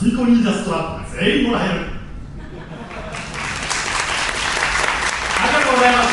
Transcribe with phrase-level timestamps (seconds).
[0.00, 1.84] スミコ忍者ストラップが全員もらえるあ
[5.44, 6.08] りがとうございまし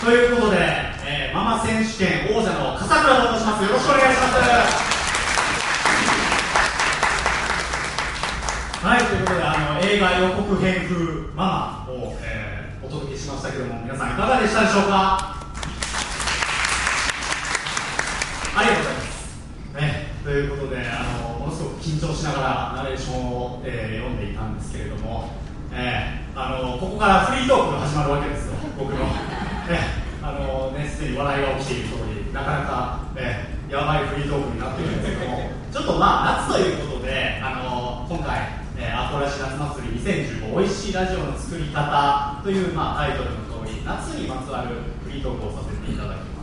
[0.00, 0.56] たということで、
[1.06, 3.62] えーママ選手権王者の笠倉と申します。
[3.62, 4.34] よろしくお願いします。
[8.84, 10.96] はい、ということで、あの映画予告編風
[11.36, 15.36] ママを、えーお届けしましたけども、皆さんいかがでしたでしょうか？
[18.56, 18.93] ありがとうございます。
[20.34, 25.30] ね、ということで、あのものすごく緊張しながらナレーションを、えー読んでいたんですけれども、
[25.72, 29.06] えーあのここからフリートークが始まるわけですよ、僕の。
[29.70, 31.94] えーあのね、すでに笑いが起きている通
[32.26, 38.40] り、なかなか、えーやばいフリートークになっているんですけども、ちょっとまあ、夏ということで、あの今回、
[38.78, 46.33] えーアコラシ夏祭り2015美味しいラジオの作り方という、まあ、タイトルの通り、夏にまつわるフリートークをさせていただきます。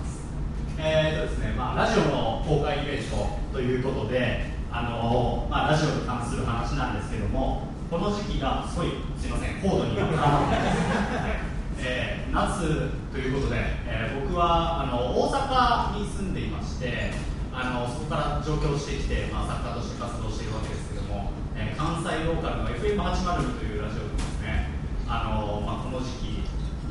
[0.84, 8.90] えーとですねまあ、ラジオの公開イベントということで、あのまあ、ラジオに関する話なんですけども、この時期がすごい、
[9.20, 17.12] すいません、高度に絡まってます、えー夏ということで、えー僕はあの大阪に住んでいまして、
[17.54, 24.72] あのそこから上京してきて、まあ、作家として活動しているわけですけども、えー関西ローカルの FM802 というラジオでですね、
[25.06, 26.10] あのまあ、この時
[26.42, 26.42] 期、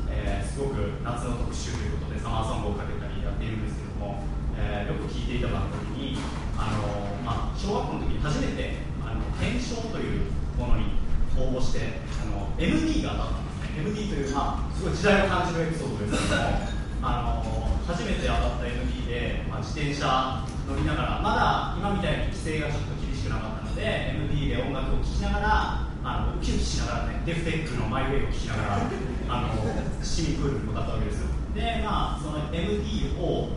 [0.07, 3.10] えーすごく夏の特集ということでサマーソングをかけたり
[3.41, 4.21] っているんですけども、
[4.55, 5.65] えーよく聴いていた番
[5.97, 6.17] 組に
[6.53, 10.29] あの、ままあ、小学校の時に初めてあの検証という
[10.59, 11.01] ものに
[11.33, 14.05] 応募してあの MD が当たったんですね。
[14.05, 16.29] MD という、まあ、すごい時代を感じるエピソードです。
[16.29, 28.85] けどもあの初めて当たった MD で、まあ、自転車乗りながらまだ今みたいに規制がちょっと厳しくなかったので MD で音楽を聴きながらあのウキウキしながらねデフテックのマイウェイを聴きながら
[29.29, 33.49] あの市民プールに向かったわけですよでまあその MD を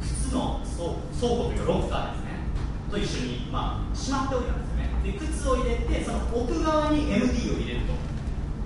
[0.00, 2.28] 靴の倉倉庫というかロッカーですね。
[2.90, 4.90] と一緒に、まあ、しまっておいたんですよね。
[5.04, 7.80] で靴を入れてその奥側に MD を入れる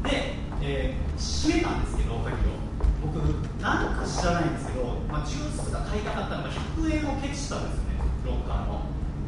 [0.02, 0.08] と。
[0.08, 2.62] で、えー閉めたんですけど鍵を。
[3.02, 3.18] 僕
[3.60, 8.82] 何か知らないんですけど、まあ、ジュースが買いたかったのが100円をケチしたんですよねロッカーの。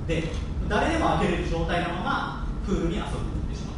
[0.07, 0.31] で
[0.69, 3.77] 誰でも開けれる状態のままプールに遊びに行ってしまっ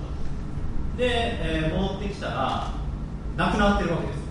[0.97, 2.73] たで、えー戻ってきたら
[3.37, 4.25] なくなってるわけです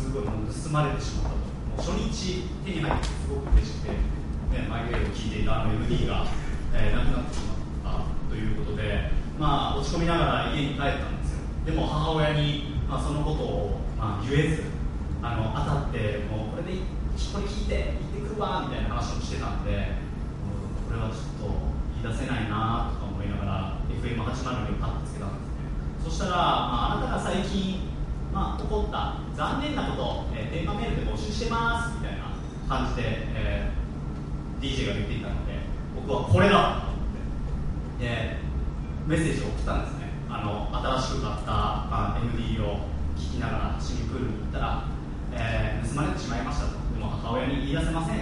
[0.00, 1.36] すごいもう盗まれてしまったと。
[1.36, 6.24] もう初日手に入ってすごく嬉しくて、ね、マイウェイを聞いていたあの MD が、
[6.72, 7.40] えーなくなってし
[7.84, 11.44] まったということでまあ落ち込みながら家に帰ったんですよ。
[11.66, 14.64] でも母親に、まあ、そのことを、まあ、言えず
[15.22, 20.00] あの当たってもうこれでこれ聞いて行ってくるわみたいな話もしてたんで
[20.88, 21.70] これはちょっと
[22.00, 25.68] 言い出せないなとか思いながら FM802 をパッとつけたんですね。
[26.02, 27.89] そしたら、まあ、あなたが最近、
[28.32, 32.30] まあ、起こった残念なことを、えー電話メールで募集してますみたいな
[32.68, 33.02] 感じで、
[33.34, 33.80] えー
[34.62, 35.54] DJ が言っていたので
[35.96, 38.36] 僕はこれだと思ってで
[39.06, 40.10] メッセージを送ったんですね。
[40.28, 40.68] あの
[41.00, 42.84] 新しく買った、まあ、MD を
[43.16, 44.84] 聞きながら市民プールに行ったら、
[45.32, 48.20] えー盗まれてしまいましたとでも母親に言い出せませんっ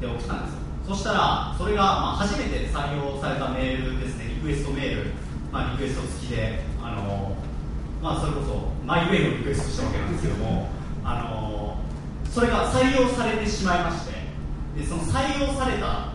[0.00, 0.60] て送ったんですよ。
[0.86, 4.28] そしたらそれが、まあ、初めて採用されたメールですね。
[4.28, 5.10] リクエストメール、
[5.52, 7.34] まあ、リクエスト付きであの
[8.02, 10.68] まあ、それこそマイウェイのリクエストしたわけなんですけども
[11.04, 11.78] あの
[12.30, 14.12] それが採用されてしまいまして
[14.78, 16.12] でその採用された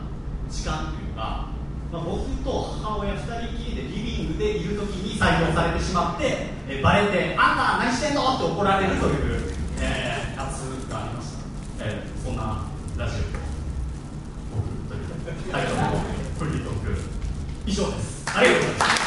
[0.49, 1.49] 時間というか、
[1.91, 10.61] まあ、僕と母親2人きりでリビングでいる時に採用されてしまってえバレて「あんた何してんの?」って怒られるという、えーやつ
[10.91, 11.33] がありまし
[11.79, 12.63] た、えーそんな
[12.97, 13.17] ラジオ。
[14.55, 15.87] 僕というタイトルの
[16.39, 17.01] フリートーク。
[17.65, 18.23] 以上です。
[18.35, 19.01] ありがとうございます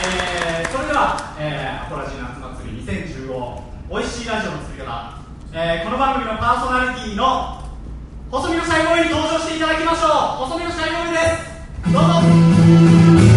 [0.00, 3.30] えーそれでは、えー、アコラジー夏祭り2015
[3.88, 5.14] おいしいラジオの作り方、
[5.54, 7.62] えーこの番組のパーソナリティの
[8.32, 10.48] 細身のシャイボーイに登場していただきましょう。
[10.50, 11.18] 細身のシャイボーイで
[11.86, 11.92] す。
[11.92, 13.27] どうぞ。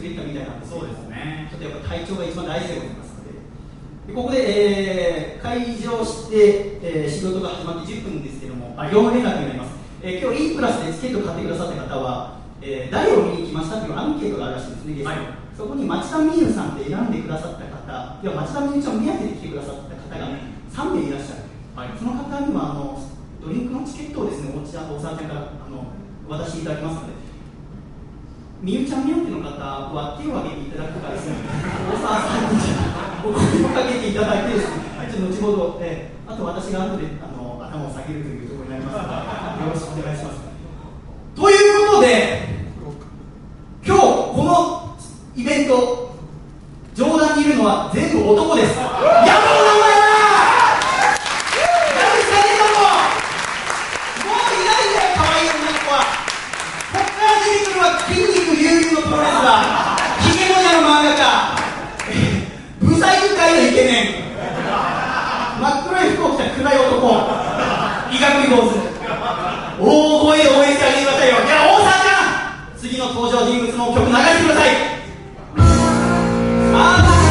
[0.00, 1.48] 来ようとしてくれたみたいなんですけどそうですね。
[1.50, 3.32] ちょっとやっぱ体調が一番大事でございますので、
[4.06, 9.72] でここで、えー会場して、えー仕事が始まって10分ですけども、業務連絡になります。
[10.02, 15.18] えー今日 E プラスでチケットを買ってくださった方は、えー誰を見に来ましたというアンケートがあるらしいんですね、はい。
[15.56, 21.42] そこに町田美優さんって選んでくださった方、いや町田美優ちゃんを目当てで来てくださった方が3名いらっしゃる。
[21.74, 21.88] はい。
[21.98, 23.02] その方にはあの
[23.40, 25.86] ドリンクのチケットをですね、お茶おさんからあの
[26.28, 27.14] 渡していただきますので、
[28.60, 29.54] みゆちゃん目当ての方
[29.94, 31.36] は手を挙げていただくかですね、
[31.94, 32.58] 大沢さんに
[33.22, 34.82] お声をかけていただいてですね、
[35.14, 40.40] ちょっと後ほど、えーあと私が後であの頭を下げるというところになりますので、よろしくお願いします。
[41.34, 42.44] ということで、
[43.86, 44.94] 今日この
[45.34, 46.14] イベント、
[46.94, 48.76] 上段にいるのは全部男です。
[48.76, 50.04] やろうな、お前ら
[51.96, 52.84] やるしかねえだろ
[54.20, 56.04] もういないんだよ、可愛い女の子は。
[56.92, 61.56] こっから出てくるは筋肉隆々のプロレスラー、ヒゲモニャの漫画家、
[62.84, 64.02] ブサイク界のイケメン、
[65.60, 66.98] 真っ黒い服を着た暗い男、
[68.10, 68.74] 医学部坊主、
[69.78, 71.36] 大声を応援してあげてくださいよ。
[71.36, 72.18] いや、大沢ちゃ
[72.74, 74.70] ん、次の登場人物の曲流してください。
[76.72, 77.27] さあ、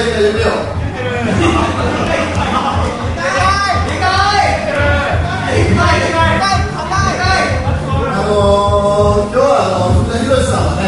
[0.00, 0.46] ないでかい言ってよ。
[0.46, 2.24] でかい
[8.12, 10.84] あのー今日はあの福田博さんはね、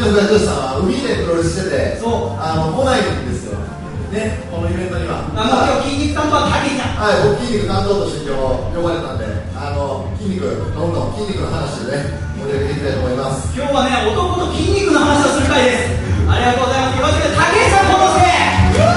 [0.00, 3.58] 福田博さんは海でプロレスしてて、そあの来ないんですよ。
[4.12, 5.26] ね、このイベントには。
[5.34, 9.26] あの今日筋肉担当は武井ちゃんはい、僕筋肉担当として今日呼ばれたんで、
[9.58, 13.50] あの筋肉どんどん筋肉の話でね盛り上げていきたいと思います。
[13.58, 16.98] 今日はね男の筋肉の話をする回ですありがとうございます。
[16.98, 17.22] よろしく。
[17.22, 18.95] 武井さんこのせ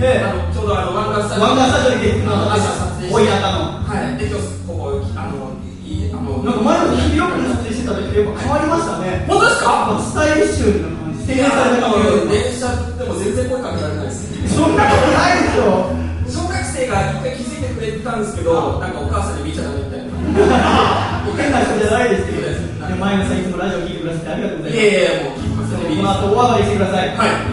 [0.00, 3.58] ええあのちょうどあの湾岸スタジオワンダースタジオで月9のあの朝撮影して追いやったの。
[3.82, 9.26] はいで今日ここあのいいあのなんか前の日々よく撮影してた時とやっぱ変わりましたね。
[9.26, 9.98] 本当ですか？
[9.98, 12.30] スタイリッシュな感じ、洗練された感じ。
[12.30, 15.90] 電車でも全然声かけられないですそんなことないですよ。
[16.28, 22.38] 小学生が一回気づいてくれたんですけどなんかお母さんに見ちゃダメみたいな変な人じゃないですけど。
[22.88, 24.78] で前野さんいつもラジオ聞いてくださってありがとうございます。
[24.78, 27.08] いやいやもう聞きますよねこの後お上がりしてください。
[27.16, 27.47] はい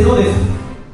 [0.00, 0.40] 生どうです？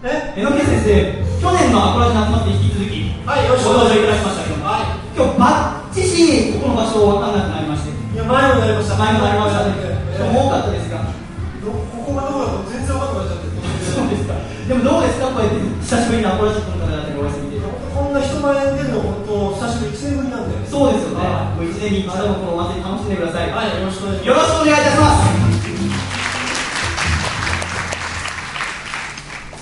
[0.02, 0.34] え？
[0.36, 0.90] 榎木先生
[1.38, 8.98] 去年のアコラジに集まって引き続きはいよろしくお願いたしましたけど、はい、今日バッチシここの場所分かんなくなりましていや前もなりました。
[8.98, 11.06] 前もなりましたね、え、多かったですが。
[11.06, 11.70] こ
[12.02, 13.60] こがどこだか全然分かんなくなっちゃって。
[13.92, 14.34] そうですか。
[14.66, 15.30] でもどうですか？
[15.30, 17.66] こうやって久しぶりにアコラジックの方々にお会いしてみて。
[17.66, 20.66] こんな人前に出るの本当久しぶり1年ぶりなんで。
[20.66, 21.28] そうですよね。
[21.54, 23.52] もう1年に一度もこのお祭り楽しんでください。
[23.52, 24.26] はいよろしくお願いします。
[24.26, 25.45] よろしくお願いいたします。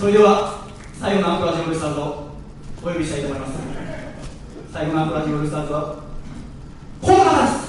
[0.05, 0.67] それでは
[1.01, 2.29] 最後のアンコラジオルスターズを
[2.83, 3.55] お呼びしたいと思います。
[4.71, 5.97] 最後のアンコラジオルスターズは
[7.01, 7.64] この方です。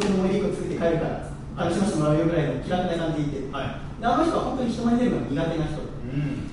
[0.00, 4.00] とこの思い出一個作って帰るから、楽しませてもらうよぐらいの気楽な感じでいて、はい。
[4.00, 5.76] であの人は本当に人前に出るのが苦手な人。
[5.80, 6.48] うん。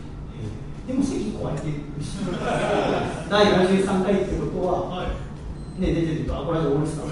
[0.87, 1.73] でも席壊れてる。
[2.03, 2.19] し、
[3.29, 5.81] 第53回ってことは、はい。
[5.81, 7.07] ね、出てると、あ、これはオールスター。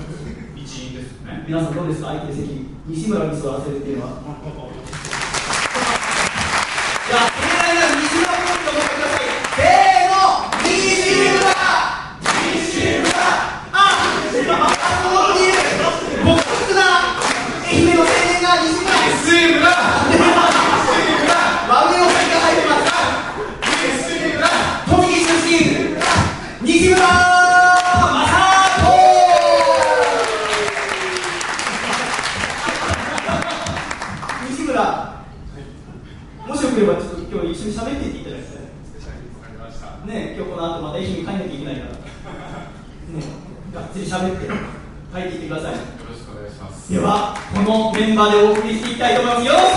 [0.60, 1.44] 一員ですね。
[1.48, 2.08] 皆さんどうですか？
[2.10, 2.66] 相手席。
[2.88, 4.12] 西村に座らせるっていうのは。
[7.06, 9.24] いや、盛大な西村ポイントを持ってください。
[9.56, 10.74] せーの、西
[11.22, 11.54] 村
[12.50, 13.78] 西村あ、あ
[15.04, 15.54] の持っている。
[16.26, 16.34] 僕
[16.74, 16.82] な
[17.68, 19.70] 愛媛の青年が西村西村
[21.70, 22.90] 和名さんが入ってます
[23.70, 24.50] 西村
[24.90, 25.54] 栃木出身
[26.64, 27.06] 西村正
[34.42, 34.76] 人西村、
[36.48, 40.08] もしよければちょっと今日一緒に喋っていっていただきたい。
[40.08, 41.90] ね、今日この後また愛媛に帰んなきゃいけないから。
[41.92, 41.98] ね、
[43.74, 45.72] がっつり喋って帰っていってください。
[45.74, 45.78] よ
[46.10, 49.46] ろしくお願いしますでは、このメンバーでお送りしていきたいと思います。
[49.46, 49.75] よ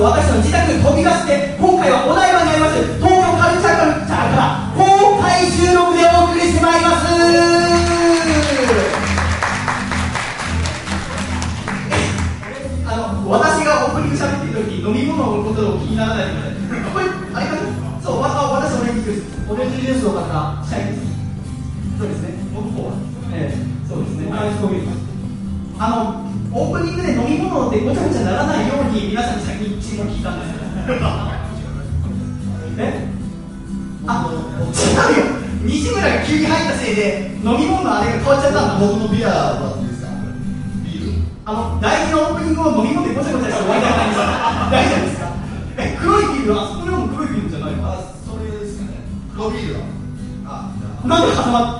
[0.00, 7.04] 茶屋にあります私の自宅飛び出して、今回はお台場にあります東京カルチャーカルチャーから公開収録でお送りしてまいります。
[12.90, 16.56] あの私がオープニング喋ってる時飲み物のことを気にならないので。
[16.90, 18.00] これあれかな？
[18.02, 19.22] そう、私オレンジジュース。
[19.52, 20.16] オレンジジュースの方
[20.64, 21.00] シャイです。
[22.00, 22.22] そうです。
[22.22, 22.32] ね。
[22.54, 22.92] 僕も
[23.32, 24.16] ええそうです。
[24.16, 24.30] ね。
[24.32, 24.88] はい、そういう。
[25.78, 26.09] あの
[27.70, 30.60] 飲み物でごちゃごちゃならないように皆さんに先に注文聞いたんですよ。
[32.78, 33.06] え？
[34.06, 35.24] あ、違うよ。
[35.62, 38.86] 西村が急に入ったせいで飲み物のあれが変わっちゃったんだ。
[38.86, 40.08] 僕のビアもらっていいですか
[40.82, 44.24] ビールあの大事なオープニングを飲み物でごちゃごちゃして終わりたくないんですよ
[44.70, 45.24] 大丈夫ですか
[45.78, 49.04] え黒いビールはそこでも黒いビールじゃないのあそれですかね
[49.36, 49.80] 黒ビールだ
[50.46, 50.72] あ
[51.04, 51.79] なんで挟ま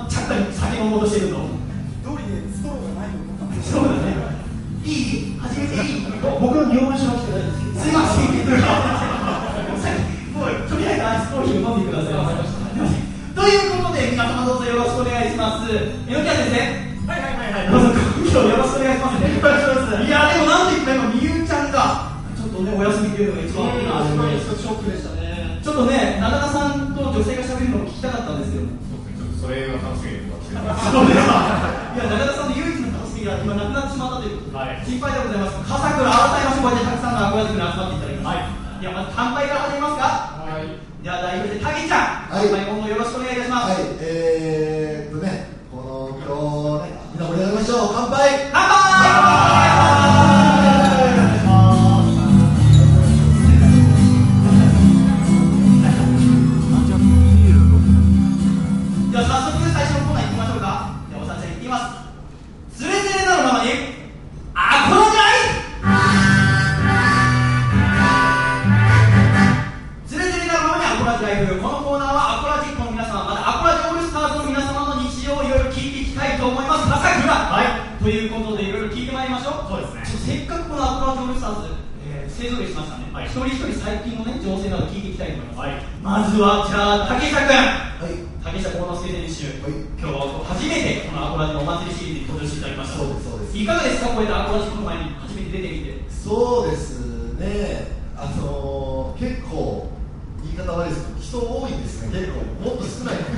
[78.01, 79.69] ということでいろいろ聞いてまいりましょう。
[79.69, 80.25] そうですね。
[80.25, 81.67] せっかくこのアトラジオルスターズ、
[82.09, 92.97] えー、勢ぞろいしましたね、はい、一人一人最近のね情勢など聞いていきたいと思います、はい、まずはじゃあ竹下君、はい、竹下幸之助選手、はい、今日は初めてこのアコラジオお祭りシリーズに登場していただきました。
[92.97, 93.57] そうですそうです。
[93.57, 94.09] いかがですか？
[94.09, 96.01] こうやってアコラジオの前に初めて出てきて。
[96.09, 97.05] そうです
[97.37, 97.85] ね。
[98.17, 99.93] あのー、結構
[100.41, 102.17] 言い方悪いですけど人多いんですね。
[102.17, 103.21] 結構もっと少ない。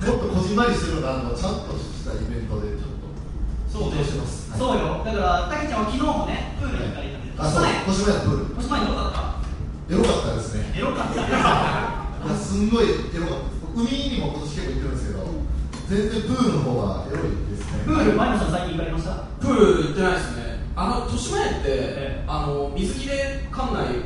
[0.00, 1.69] もっとこじんまりしてるのがあのちゃんと
[4.60, 5.00] そうよ。
[5.02, 7.08] だからたけちゃんは昨日もねプールに行ったり
[7.40, 7.64] あそう。
[7.64, 8.12] 年前。
[8.12, 8.60] のプール。
[8.60, 9.40] 年前エロかった？
[9.88, 10.68] エロかったですね。
[10.76, 11.24] エロかった。
[11.24, 11.24] い
[12.28, 13.72] やすんごいエロかった。
[13.72, 15.24] 海にも今年結構行ってるんですけど
[15.88, 17.88] 全然プールの方がエロいですね。
[17.88, 19.24] プール前野さん最近行かれました？
[19.40, 20.60] プール行ってないですね。
[20.76, 24.04] あの豊島園って、あの水着で館内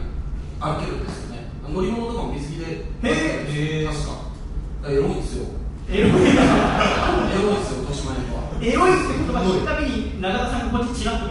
[0.63, 1.51] 歩けるんですよね。
[1.67, 3.87] 乗り物とかも水着でへえ。
[3.91, 4.31] 確か。
[4.87, 5.51] エロいんですよ。
[5.91, 6.11] エロい。
[6.13, 8.37] エですよ豊島園は。
[8.63, 9.94] エロいって言葉聞くたびに
[10.25, 11.24] 永田さんがこっちちらっ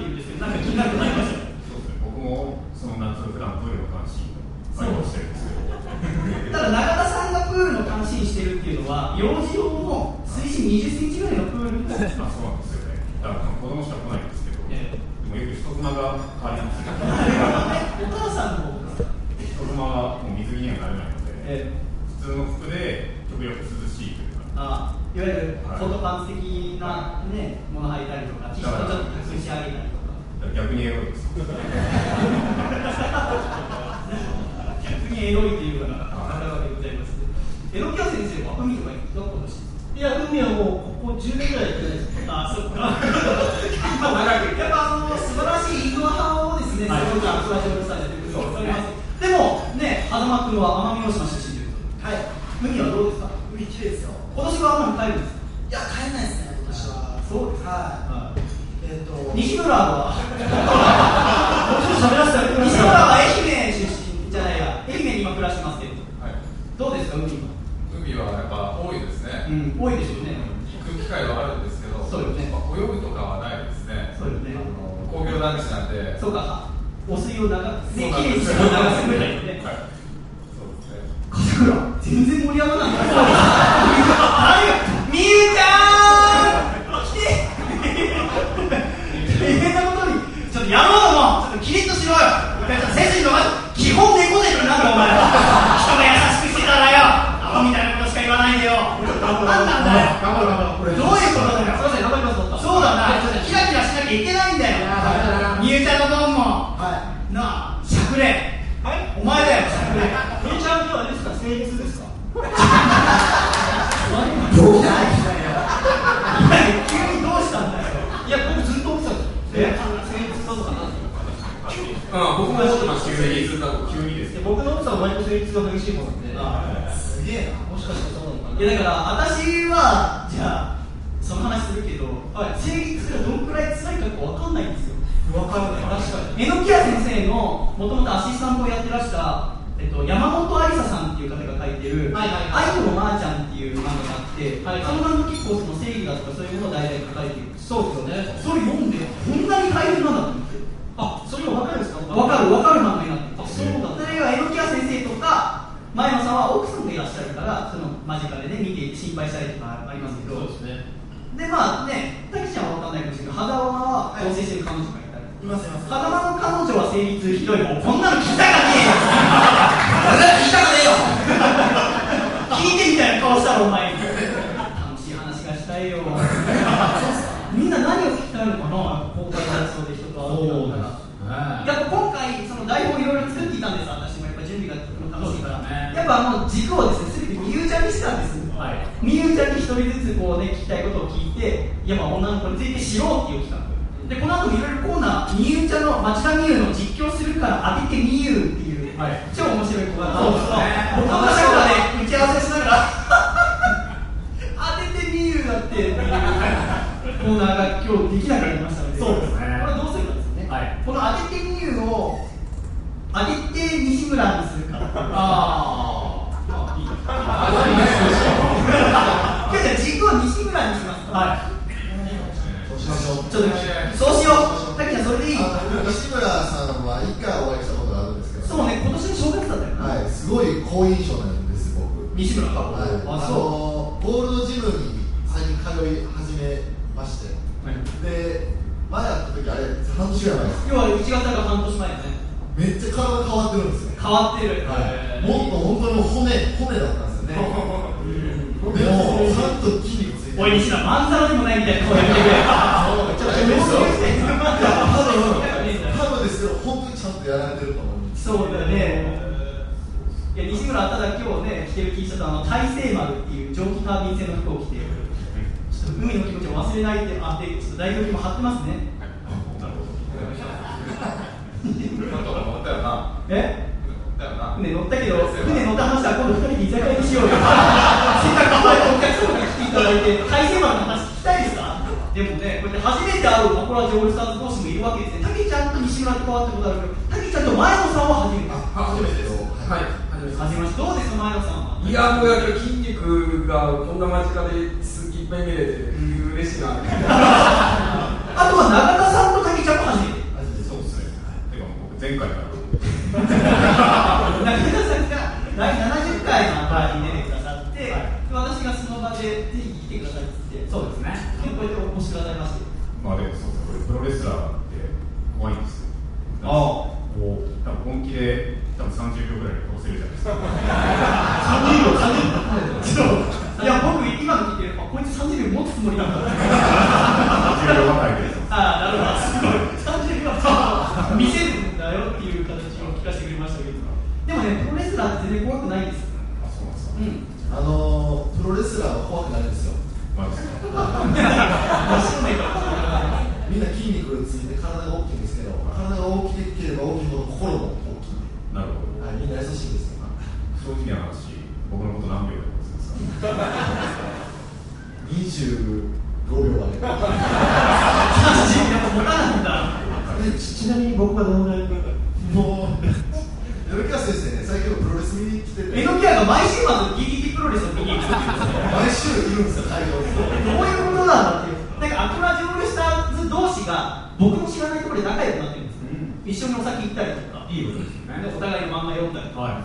[366.26, 368.10] 毎週末 DDT プロレスを見に行く。
[368.10, 376.46] 毎週いるんですよ会場にどういうことなんだっていう、なんかアクラジオールスターズ同士が僕の知らないところで仲良くなってるんです。
[376.46, 378.16] よ、一緒にお酒行ったりとか、いいことですよ。
[378.16, 379.62] ねでお互いの漫画読んだりとか、は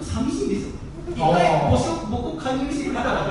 [0.00, 1.70] 寂しいんですよ、一回
[2.10, 3.26] 僕を加入してくれたら、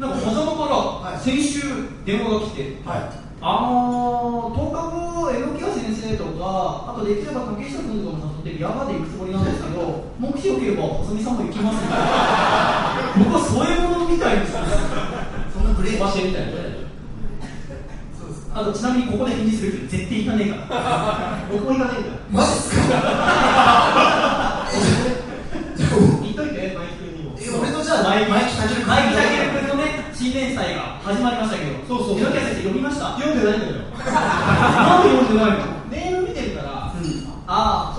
[0.00, 1.60] なんか細間から先週、
[2.04, 3.30] 電話が来て、はい。
[3.42, 11.80] あのー、10日後、榎谷先生とか、あとできれば竹下君とかも誘って、山で行くつもりなんですけど、目標よければ細見さんも行きます
[13.16, 14.52] 僕はそういうものみたいです。
[14.52, 14.60] よ。
[15.54, 16.52] そんなブレーキ飛ばしてみたいな
[18.52, 19.32] あとちなみにここで。
[19.34, 22.20] 返事するけど絶対行かねえから僕も行かねえから。
[22.30, 22.84] マジっすか
[26.20, 29.16] 言っといてマイクにもえ俺のじゃあマイマイマイ
[29.72, 31.80] のね新連載が始まりましたけど。
[31.88, 35.02] そうそう榎谷先生読みました読んでないんだよなん。
[35.02, 37.94] で読んでないのネーム見てるから、うそう、まあ、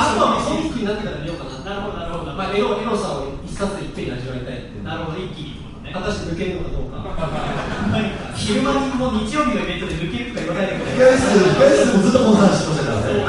[0.00, 1.60] あとはコミックになってから見ようかな。
[1.60, 2.32] なるほどなるほど。
[2.32, 5.92] まあ、エロエロさを一冊でいっぺんに味わいたいっなるほど一気にね。
[5.92, 7.04] 果たして抜けるのかどうか。
[8.34, 11.28] 昼間にもう日曜日のイベントで抜けるとか言わないでくれ控室
[11.60, 13.20] 控室もずっとこの話してましたからね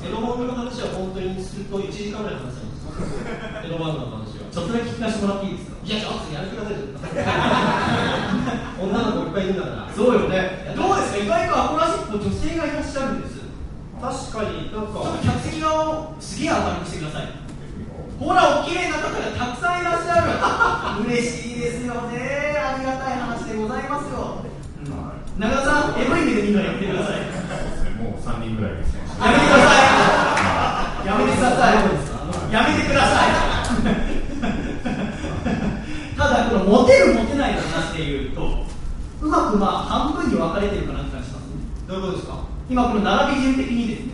[0.00, 2.96] エロ本の話は本当にずっと1時間ぐらい話したんですよ
[3.64, 6.88] エロ漫画の話はちょっとだけ聞かせてもらっていいですかいやちょっとやめてくださいよ
[8.80, 13.39] 女の子いっぱいいるんだからそうよねどうですか意外とアコラシップ女性がいらっしゃるんです
[14.00, 17.28] 確かになんちょっかと客席側をすげえ明るくしてください。
[18.18, 20.20] ほらお綺麗な方がたくさんいらっしゃ
[21.04, 21.04] る。
[21.08, 22.56] 嬉しいですよね。
[22.58, 24.40] ありがたい話でございますよ。
[25.38, 27.16] 長田さんエロい目でみんなやめてください。
[28.02, 29.00] もう3人ぐらいですね。
[29.20, 29.64] やめてくださ
[31.04, 31.06] い。
[31.06, 32.52] やめてください。
[32.52, 33.28] やめてください。
[36.16, 38.42] ただこのモテるモテないの話でいうと
[39.22, 41.48] うまくまあ半分に分かれてるかなって感じしますね。
[41.88, 42.34] どういうことですか？
[42.70, 44.12] 今この並び順的にですね。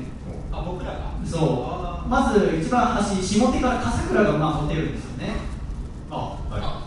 [0.50, 1.12] あ僕らが？
[1.28, 1.76] そ
[2.08, 2.08] う。
[2.08, 5.36] まず一番端下手から笠倉がまあモテるんですよね。
[6.10, 6.38] あ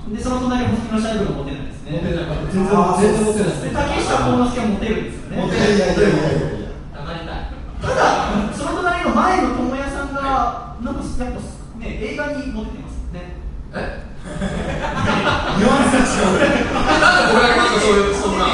[0.09, 1.91] でその隣星野シャイブがモテないですね。
[1.91, 5.37] 持ってない全然全然持ってないで竹下幸之助はモテるんですよね。
[5.37, 6.73] いやいやいやいやいや。
[6.89, 7.21] たい
[7.79, 8.01] ただ
[8.51, 11.39] その隣の前の友也さんがなんかやっぱ
[11.77, 13.37] ね映画にモテてますよね。
[13.75, 14.09] え？
[15.69, 18.45] なんで俺だけなんかそういうそんな。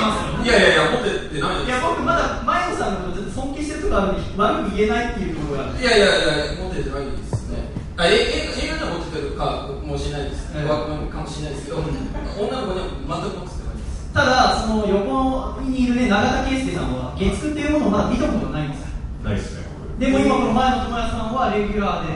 [0.44, 5.80] いやいやいや持ってってないいや僕まだ前野さんのことずっと尊敬してるとこあるんで悪く言えないっていうところが。
[5.80, 7.60] いやいやいや持っててないですね。
[7.98, 14.12] あえ映画映画では持っててるかもしれないです、うんわかもしれないですけど、女の子には全く持っててないです。
[14.14, 18.88] ただその横にいるね永田圭介さんは月9っていうものをまだ見たことないんですよ。
[19.24, 20.00] ないですね僕。
[20.00, 22.14] でも今この前の友也さんはレギュラーで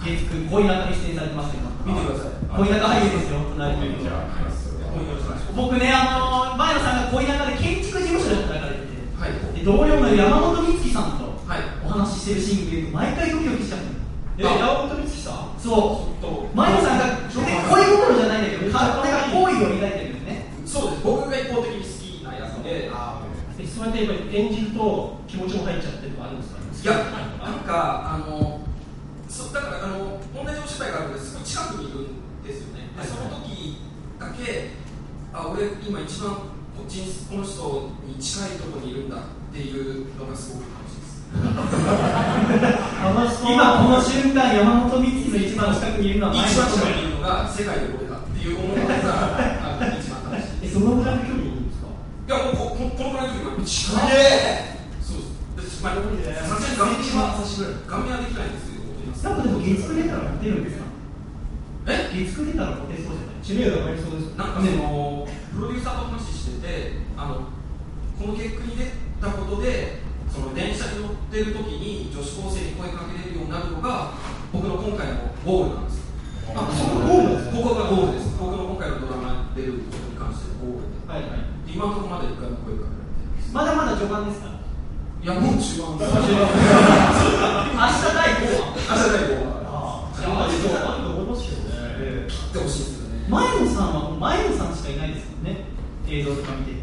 [0.00, 2.32] 月9恋仲に出演されてますけど見てください。
[2.52, 4.02] 恋仲俳優ですよ隣に
[5.56, 8.41] 僕ねあの前野さんが恋仲で建築事務所で
[9.22, 9.30] はい。
[9.54, 11.62] で同僚の山本美月さんとはい。
[11.86, 13.78] お話ししてるシーン見ると毎回ドキドキしちゃう。
[13.78, 13.86] の
[14.38, 15.60] え山本美月さん？
[15.62, 16.56] そう。
[16.56, 20.50] 前野さんが恋心じゃないんだけどかなんか好意を抱いてるんですね。
[20.66, 21.02] そうです。
[21.04, 22.90] 僕が一方的に好きなやつで。
[23.58, 26.58] でそそうやってやっぱり演じると気持ちも入っちゃってとかあるんですか？
[26.82, 27.04] いや
[27.38, 28.60] なんかあの
[29.28, 32.90] そうだからあの問題上芝居があるのですごい近くにいるんですよね。
[32.98, 33.78] でその時
[34.18, 34.70] だけ
[35.32, 36.36] あ俺今一番
[36.92, 39.20] この人に近いところにいるんだっ
[39.52, 41.24] ていうのがすごく楽しいです。
[43.48, 50.68] 今この瞬間山本美月の一番近くにいるのは一番近くにいるのが世界で俺だっていう思いがあの一番楽しい。
[50.68, 51.88] えそのぐらいの距離にいるんですか？
[51.88, 54.84] いやもうこここのぐらいの時は近い。
[55.00, 55.24] そう
[55.56, 55.80] です。
[55.82, 57.32] まあさすがに顔見は
[57.88, 60.84] 顔見はできないんですけどなんかでも月9出たらモテるんですか？
[61.88, 62.12] え？
[62.12, 63.40] 月9出たらモテそうじゃない？
[63.40, 65.24] 知名度上がりそうですなんかその
[65.56, 66.41] プロデューサーと話して
[66.72, 67.48] てあの
[68.16, 68.88] この結果に出
[69.20, 70.00] たことで
[70.32, 74.12] その電車に乗ってる時に女子高生に声かけれるようになるのが
[74.52, 76.00] 僕の今回のゴールなんです
[76.56, 84.56] あそこがゴールなんですここがゴールです僕の今回のドラマに出ることに関してのゴールではいはい今のところまだ一回も声かけられてないですまだまだ序盤ですかい
[85.28, 86.40] やもう中盤です明日第
[88.40, 89.60] 5話明日第5話
[90.16, 95.64] じゃあそうあると思いますけどね切ってほしいですよね前野さんは前野さんしかいないですもんね
[96.08, 96.78] 映像とか見てて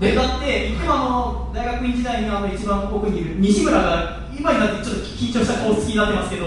[0.00, 6.46] でだっていつもあの大学院時代にあの一番奥にいる西村が今になってちょっと緊張した顔つきになってますけど。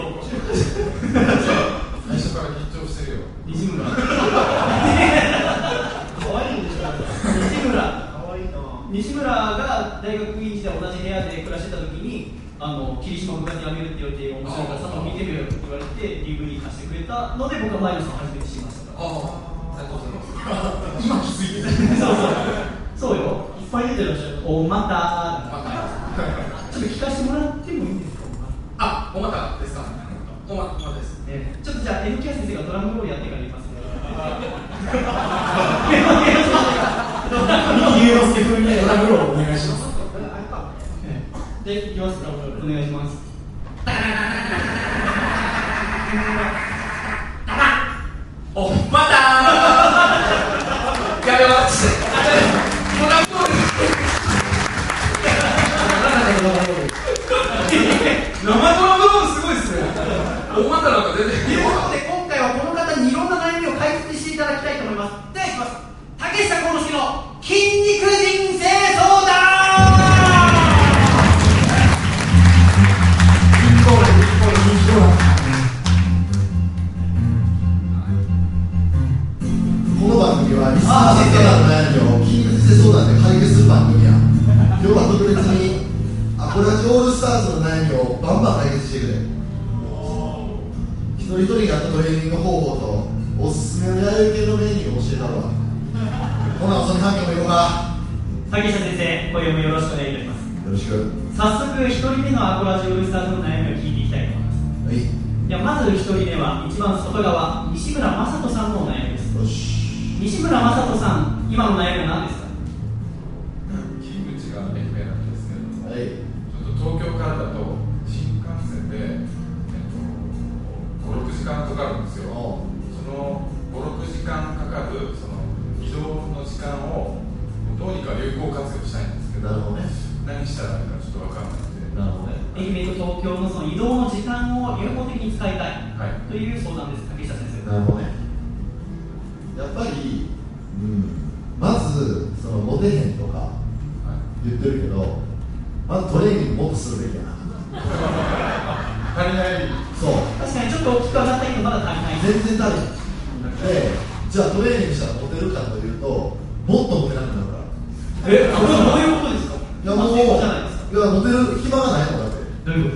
[2.09, 3.24] 最初から緊張してるよ。
[3.45, 3.86] 西村。
[3.86, 3.97] 可
[6.38, 6.80] 愛いんでしょ
[7.49, 7.82] 西村。
[7.82, 8.57] 可愛いな。
[8.91, 18.68] 西村が大学院時代同じ部屋で暮らしてた時にあの霧島部活やめるって言われて面白いから佐藤見てみろよって言われて DVD 貸してくれたので僕は前野さん初めて知りました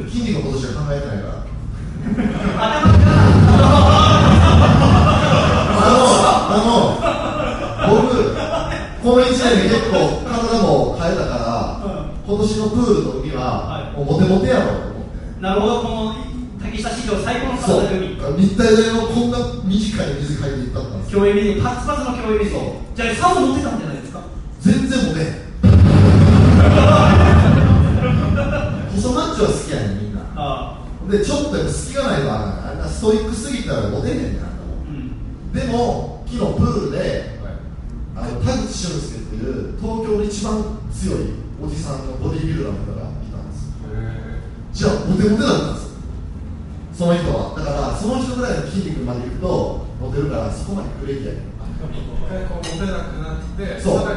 [0.10, 1.34] 筋肉のことしか考えてないから。
[1.34, 1.44] か
[5.80, 8.36] 頭があの、あの、僕、
[9.04, 13.98] この1年で結構体も変えたから、今年のプールの時は、はい。
[13.98, 15.42] もうモテモテやろうと思って。
[15.42, 16.16] なるほどこの
[16.62, 18.14] 竹下史上最高の体組。
[18.38, 24.22] 日体大のこんな短い水かいていったんですよ競泳ビデオパツパツの競泳ビデオそうじゃあサウナ持ってたんじゃないですか
[24.62, 25.43] 全然モテ
[29.34, 30.22] へん細マッチョは好きやねんみんな。
[30.36, 30.80] あ
[31.10, 35.52] でちょっとやっぱ隙がないとあかんなストイックすぎたらモテへんねんあんたもあうん。
[35.54, 37.00] でも昨日プールで
[37.44, 37.58] はい。
[38.16, 43.74] あの田口俊介っていう東京で一番強いおじさんのボディビルダーの方がいたんです。
[43.84, 44.40] へ
[44.72, 45.94] じゃあモテモテだったんですよ。
[46.94, 47.56] その人は。
[47.58, 54.08] だからその人ぐらいの筋肉までいくとモテるからそこまで来るべきやねんー一回なくなってそう。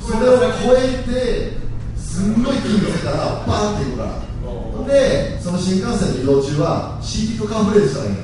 [0.00, 1.58] それを超えて
[1.96, 3.16] すんごい筋肉ついたら
[3.46, 4.25] バーンっていくから
[4.76, 8.22] ほんでその新幹線の移動中は CD とカンフレーズしたらいいの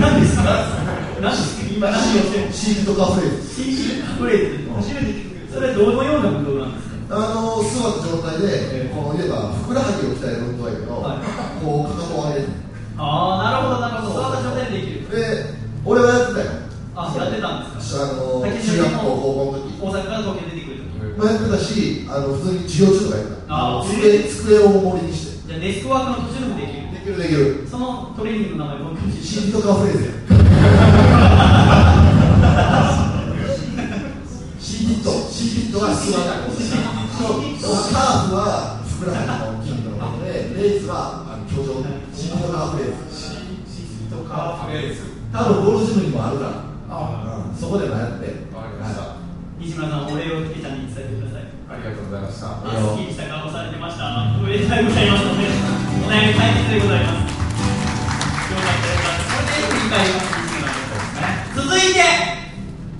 [0.00, 0.42] 何ですか？
[1.20, 1.68] 何ですか？
[1.74, 7.16] 今何をしてる CD とカンフレーズ CD フレーズ初めて聞くそれはどのような運動なんですか？
[7.16, 11.24] あの座った状態で、この言えばふくらはぎを鍛える運動やけど、はい。
[11.64, 12.52] こうかかとを上げる。
[13.00, 14.20] ああなるほどなるほど。
[14.20, 15.08] 座った状態でできる。
[15.08, 15.56] で
[15.88, 16.52] 俺はやってたよ。
[17.00, 18.04] あやってたんですか？
[18.04, 19.80] あの竹中学校高校の時。
[19.80, 20.67] 大阪から東京出て
[21.18, 25.48] まあやってたしあの普通に授業中とかやってたあー机机を重りにして。
[25.48, 26.78] じゃあデスクワークの途中でもできる。
[26.92, 27.66] できるできる。
[27.68, 30.10] そのトレーニングの名前僕シートカフレーズや
[34.60, 36.06] シートシートは座る
[37.18, 37.34] そう
[37.92, 39.22] カーフはふくらは
[39.62, 40.94] ぎの筋肉のことでレーズは
[41.26, 43.10] あのシートカフレーズ。
[43.10, 44.96] シートカーフレーズ。
[45.32, 46.50] 多分ゴルフジムにもあるから、
[47.50, 48.24] うん、そこでもやって。
[48.54, 49.02] わかりました、
[49.58, 51.50] 西村さんお礼をけちゃんに伝えてください。
[51.68, 52.46] ありがとうございました。
[52.62, 54.30] あすっきりした顔されてました。
[54.38, 55.50] おめでとうございますので
[56.06, 57.34] お悩み解決でございます。
[58.54, 61.26] よかったよかったこれで振り返ります西村さ
[61.58, 61.98] ん続いて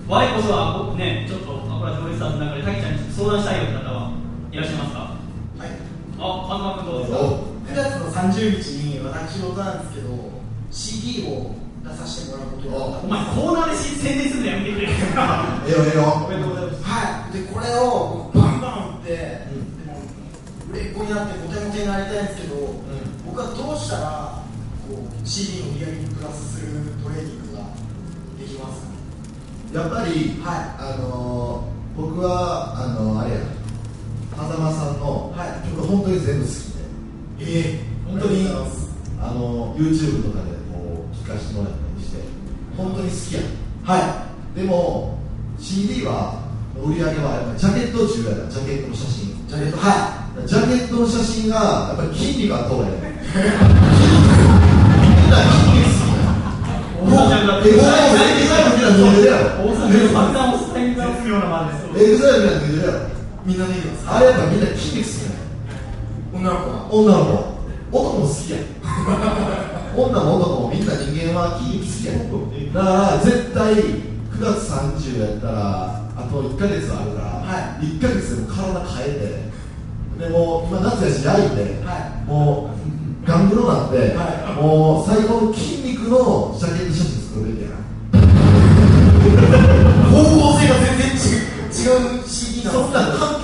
[0.08, 4.12] 我こそは僕ねちょっとこれはドレスターズの中でたけちゃんに相談したいよって方は
[4.52, 4.98] いらっしゃいますか？
[4.98, 5.70] はい、
[6.18, 8.66] あ、どうですかお9月の30日
[8.98, 10.10] に私事なんですけど
[10.70, 11.54] CD を
[11.88, 12.98] 出させてもらうことになった。
[12.98, 14.88] お前コーナーで宣伝するのやめてくれ。
[14.92, 14.92] え
[15.68, 16.02] えよええよ。
[16.24, 16.82] おめでとうございます。
[16.84, 17.32] はい。
[17.32, 20.00] でこれをバンバン打って、でも
[20.72, 22.56] 売れっ子になってモテモテになりたいんですけど、
[23.26, 24.42] 僕はどうしたら
[24.88, 26.66] こう CD の売り上げにプラスする
[27.02, 27.64] トレーニングが
[28.38, 29.80] できますか？
[29.80, 30.94] やっぱり、はい。
[30.94, 33.40] あのー僕はあのーあれや。
[34.36, 35.68] 風間さんのはい。
[35.68, 36.50] 曲本当に全部好
[37.38, 37.58] きで。
[37.60, 37.88] ええ。
[38.08, 38.48] 本当に
[39.20, 40.57] あの YouTube とかで
[41.28, 42.18] かせてもらったりして
[42.76, 43.40] 本当に好きや。
[43.84, 44.24] は
[44.56, 44.58] い。
[44.58, 45.18] でも
[45.58, 46.40] CD は
[46.80, 49.34] 売り上げはやっぱジャケット中やからジャケットの写真。
[49.48, 49.84] じゃあえっとは
[50.46, 52.90] ジャケットの写真がやっぱり筋肉がいいみん。
[55.28, 56.32] な筋肉好きや
[56.98, 63.00] 大阪ちゃんエグザイルエグザイルみんな脱いでるやろ大阪で爆弾をスタイルがするようなまでエグザイルみんな脱いでるやろ
[63.44, 65.34] みんなできますあれやっぱみんな筋肉好きやね
[66.32, 67.24] 女の子は女の
[67.90, 68.58] 子男も好きや
[70.06, 72.12] 女も男もみんな人間は筋肉好きや
[72.72, 79.50] だから絶対9月30やったらあと1ヶ月あるから、は1ヶ月でも体変え
[80.18, 82.28] てでもう今夏やし焼いて、はい。
[82.28, 87.78] もうガングロなんで、はもう最後の筋肉のジャケット写真作るべきやな。
[90.10, 93.37] 方向性が全然違う違う CD なんですそんな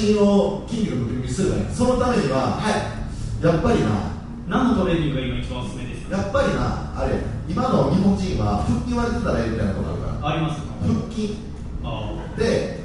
[0.00, 3.44] 筋肉のムキムキにすればいいそのためには、はい。
[3.44, 3.88] やっぱりな
[4.48, 6.16] 何のトレーニングが今一番おすすめですか？
[6.16, 7.14] やっぱりなあれ
[7.48, 10.28] 今の日本人は腹筋割れてたらいいみたいなことあるから。
[10.28, 10.66] ありますか？
[10.80, 11.36] 腹筋。
[11.84, 12.80] あで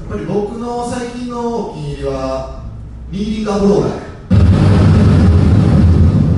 [0.00, 2.64] やっぱり僕の最近のお気に入りは
[3.10, 4.00] ニーリングアブローラー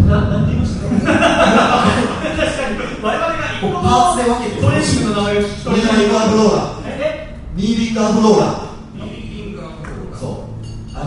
[0.09, 0.89] ななんて言いました？
[0.93, 5.97] 確かに我々が一個もパーツで分けてトレーニングの名前を聞きニ取れない。
[5.97, 7.37] ーリングアブローラーえ？
[7.57, 8.62] ニーリングアブローラー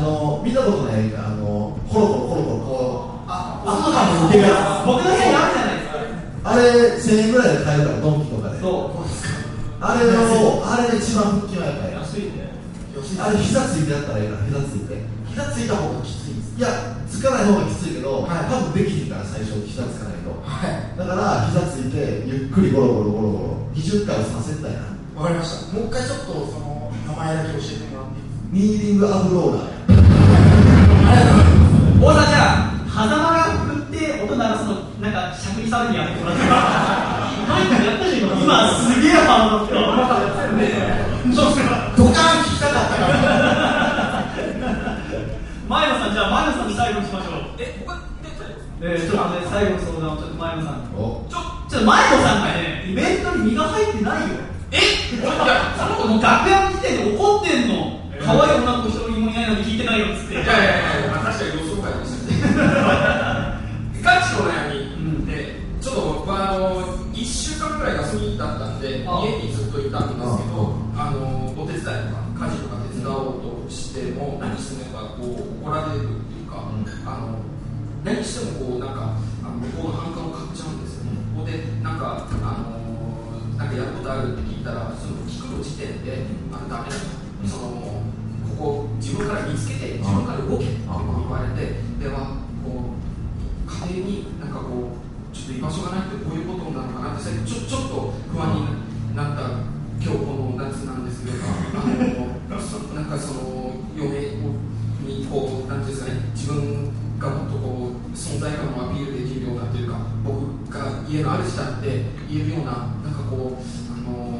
[0.05, 6.05] の見たことないあのコロコロコロコロこうあ朝から抜けるや僕の部屋にあるじゃないですか。
[6.45, 6.61] あれ
[7.01, 8.61] 1000円ぐらいで買えるからドンキとかで。
[8.61, 9.01] そう
[9.81, 12.53] あれのあれで一番腹筋はやっぱり安いね。
[13.01, 15.01] つあれ膝ついてやったらいいから膝ついて。
[15.29, 16.55] 膝ついた方がきついんです。
[16.57, 16.69] いや
[17.09, 18.45] つかない方がきついけど、はい。
[18.45, 20.31] 多分できひんから最初膝つかないと。
[20.45, 20.97] はい。
[20.97, 24.95] だから膝ついてゆっくりゴロゴロゴロゴロ20回をさせたいな。
[25.17, 25.73] わかりました。
[25.73, 29.74] もう一回ちょっとその名前だけ教えてもらっていいですニーリングアブローラー
[31.11, 31.21] や
[32.01, 36.41] 大沢ちゃん狭間が振って音鳴らすのなんかしゃくり騒ぎやってもらって
[38.45, 39.81] 今すげえ反応ってド
[42.11, 43.15] カーン聞きたかったから
[45.67, 54.35] 前野さんじゃあ前野さんに最後にしましょうえ僕で大丈夫ですえー、ちょっとね最後の相談をちょっと前野さんちょちょっと前野さんがねイベントに身が入ってないよ
[54.71, 60.53] えいやその子も楽屋の時点で怒ってんの可愛い女の子一人もいないのに聞いてないよっつっていやいや
[60.99, 62.65] いや、まあ、確かに予想外でしたね。
[64.01, 66.81] ガチの悩みで、ちょっと僕はあの
[67.13, 76.65] 1週間ぐらい休みだったんで、あ家にずっといたんですけど、あのお手伝いとか家事とか手伝おうとしても、何してもやっぱこう怒られるっていうか、
[77.05, 77.37] あの
[78.03, 81.21] 何してもこうなんかあの向こうの反感を買っちゃうんですよね。
[81.37, 82.73] ここでなんかあの
[83.53, 87.24] なんかやることあるって聞いたら、その聞くの時点であのダメだと。
[87.47, 88.01] その
[88.49, 101.37] ここ自分から見つけて自分から動けって言われてではこう家庭になんかこうちょっと居場所がないってこういうことなのかなってちょちょっと不安になった今日この夏なんですけど
[102.95, 104.39] なんかその嫁
[105.03, 112.71] にこう何ていうんですかね自分がもっとこう存在感をアピールできるようなというか僕が家の主だって言えるような
[113.03, 114.39] なんかこうあの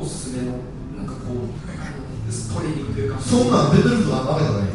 [0.00, 0.58] おすすめの
[0.96, 2.09] なんかこう。
[2.30, 3.70] トレーニングというかそんなん。
[3.74, 4.66] デッドリフトなんか上げたらいい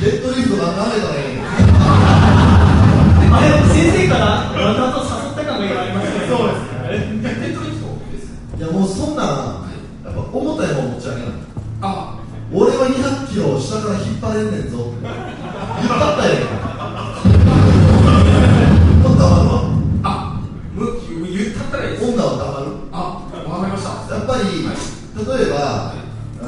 [0.00, 0.74] デッドリフトなん。
[0.76, 0.84] か
[3.32, 6.16] あれ先生からわざと誘った感が今ありますね。
[6.28, 7.22] そうですね。
[7.22, 8.22] デッドリフトです
[8.58, 9.26] いやもうそんなん
[10.04, 11.30] やっぱ重たいもん持ち上げない。
[11.82, 12.18] あ。
[12.52, 14.76] 俺は200キロ下から引っ張れんねんぞ。
[14.78, 16.58] 引っ張ったらええから
[19.02, 19.48] ほんと黙る。
[19.48, 19.62] わ
[20.02, 20.40] あ
[20.74, 20.78] む
[21.30, 22.04] 言ったったらいいです。
[22.12, 22.80] 女は黙る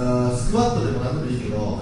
[0.03, 1.81] あスクワットでも何でもいいけど、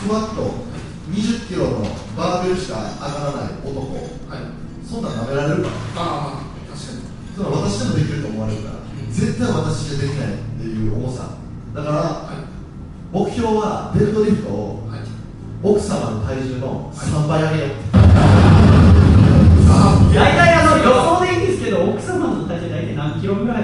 [0.00, 0.64] スクワット
[1.10, 1.82] 20キロの
[2.16, 4.40] バーベルしか上がらない男、はい。
[4.88, 7.00] そんなん舐められるかああ確かに。
[7.36, 8.74] そんなん私でもできると思われるから、
[9.10, 11.36] 絶対私じゃできないっていう重さ。
[11.74, 12.30] だから、
[13.12, 14.84] 目標はデッドリフトを
[15.62, 17.68] 奥様の体重の3倍上げよう、
[20.14, 23.62] 大体あの予想でいいんですけど奥様の体重大体何キロぐらい？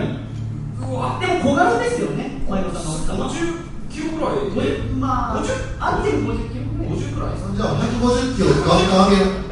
[0.80, 1.18] うわ。
[1.20, 3.28] でも小柄ですよねマイコさんの奥様。
[3.28, 4.82] 50キロぐらいで。
[4.90, 5.46] 50まあ50
[5.78, 7.38] あっても50キロぐらい50ぐらい。
[7.54, 9.22] じゃあ150キロガンガン上げ。
[9.22, 9.46] よう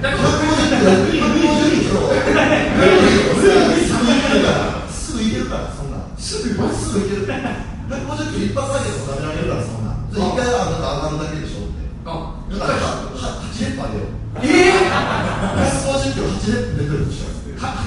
[0.00, 0.88] 150キロ
[1.20, 2.00] 150キロ。
[4.88, 5.68] すぐいけるから。
[5.70, 5.98] そんな。
[5.98, 7.36] んすぐすぐいける150
[8.32, 9.92] キロ一発だけでも食べられるからそんな。
[9.92, 11.68] んじゃあ一回あなた上がるだけでしょ？
[11.68, 12.08] ってあ
[12.50, 14.08] だから8レップあげよう
[14.42, 17.28] ええ150キロ8レップ出てるでしょ？
[17.28, 17.35] は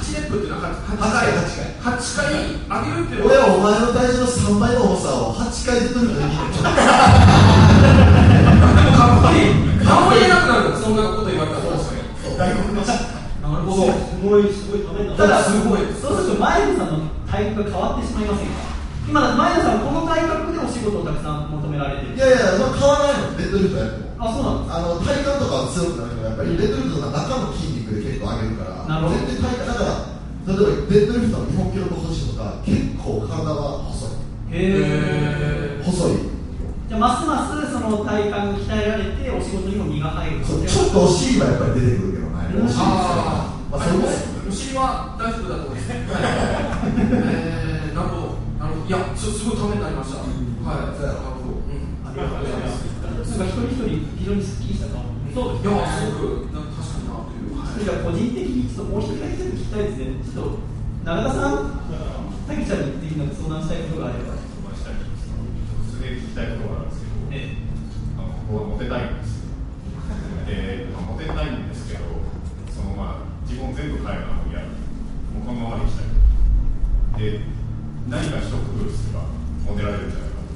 [0.01, 2.33] 8レップっていうのは8 8回回8回
[2.67, 6.29] 上げるっていうの俺はお前の体重の3倍の重さを8回できるでも
[8.97, 9.55] かっこいい。
[9.83, 12.93] 何も言えなくなるそんなこと言われたらそうですね外国のな
[13.57, 14.85] るほどすごいすごい
[15.17, 18.53] ただすごいそうすると前野さんの体格が変わってしまいませんか
[19.09, 22.13] 今前野さんこの体格でお仕事をたくさん求められてる。
[22.15, 23.37] いやいや変わらないの。
[23.37, 29.17] デッドリフトやってもあそうなんですあの体幹とかは強くなるけどやっぱりデッドリフトの中の筋肉で結構上げるからなるほど。
[29.17, 29.89] 全然体幹だから
[30.47, 34.09] 例えばデッドリフトの日本記録保持とか結構体は細い。
[34.51, 34.53] へ
[35.79, 36.11] え細い。
[36.89, 40.45] じゃあますますその体幹が鍛えられてお仕事にも身が入る。
[40.45, 42.35] そうちょっとお尻はやっぱり出てくるけどね。
[42.65, 42.83] お尻あ
[43.69, 44.11] まあそれもお
[44.51, 45.85] 尻は大丈夫だと思います。
[47.29, 50.17] えー、なるほど、なるほど、いや、すすごいためになりました。
[50.25, 50.33] はい、
[50.97, 51.69] なるほど、う。
[51.69, 52.89] ん、ありがとうございます。
[53.37, 55.05] なんか一人一人非常にスッキリした顔。
[55.29, 56.57] そういや、すごく、なんか確かに
[57.85, 57.87] なという。
[57.87, 60.59] はいじゃあ個人的にちょっともう一人だけ聞きたいですねちょっと
[61.05, 61.79] 永田さん
[62.47, 67.55] たけちゃんにぜひなんか相談したいことがあればすげえ聞きたいことがあるんですけど、え
[68.15, 69.51] あの僕はモテたいんですよ。
[70.47, 72.07] で、まあ、モテたいんですけど、
[72.71, 74.71] そのまあ自分を全部変えるのはもう嫌だ。
[74.71, 76.07] もうこのままでいきたい。
[77.19, 77.43] で、
[78.07, 79.27] 何か一工夫すれば
[79.67, 80.55] モテられるんじゃないかと。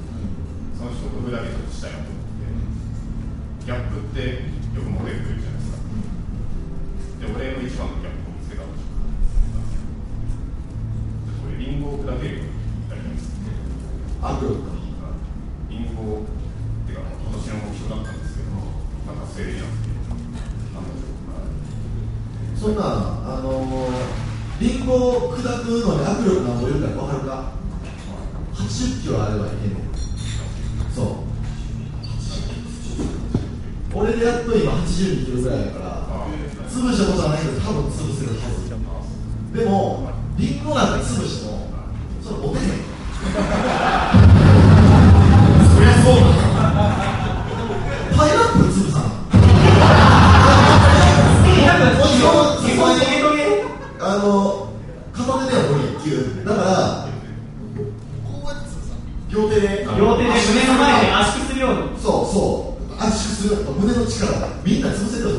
[0.80, 5.53] その一工夫だけちょっとしたいなと思って、ギャップってよくモテるというじゃない
[7.24, 7.32] ですか。
[7.32, 8.76] で、俺の一番のギャップを見つけたんで。
[11.40, 12.52] これリンゴを砕けるように
[12.90, 13.32] やりたいんです。
[14.20, 14.72] 握力か
[15.70, 16.28] リンゴっ
[16.86, 19.88] ていうか今年の目標だったんですけど、まあ、達成できなくて、
[20.72, 21.00] なんだろ
[22.56, 26.88] そんなあのー、リンゴを砕くのに握力なんぼいるか？
[26.88, 27.52] 分かるか
[28.54, 29.82] 80キロあればいけんねん
[30.94, 31.06] そう
[33.94, 36.03] 俺でやっと今82キロぐらいだから
[36.74, 38.66] 潰したことはないけど多分潰せるはず。
[39.56, 41.70] でもリンゴなんか潰しても
[42.20, 42.66] それモテへん
[45.70, 46.26] そりゃそうだ。
[48.16, 49.02] パイナップル潰さん。
[54.06, 54.68] あの
[55.14, 56.44] 片手では無理っていう。
[56.44, 57.06] だから
[58.26, 58.98] こうやって潰さ
[59.30, 59.86] 両手で。
[59.96, 62.02] 両手で胸の前で圧縮するように。
[62.02, 63.02] そうそう。
[63.02, 63.64] 圧縮する。
[63.78, 65.38] 胸の力がみんな潰せるよ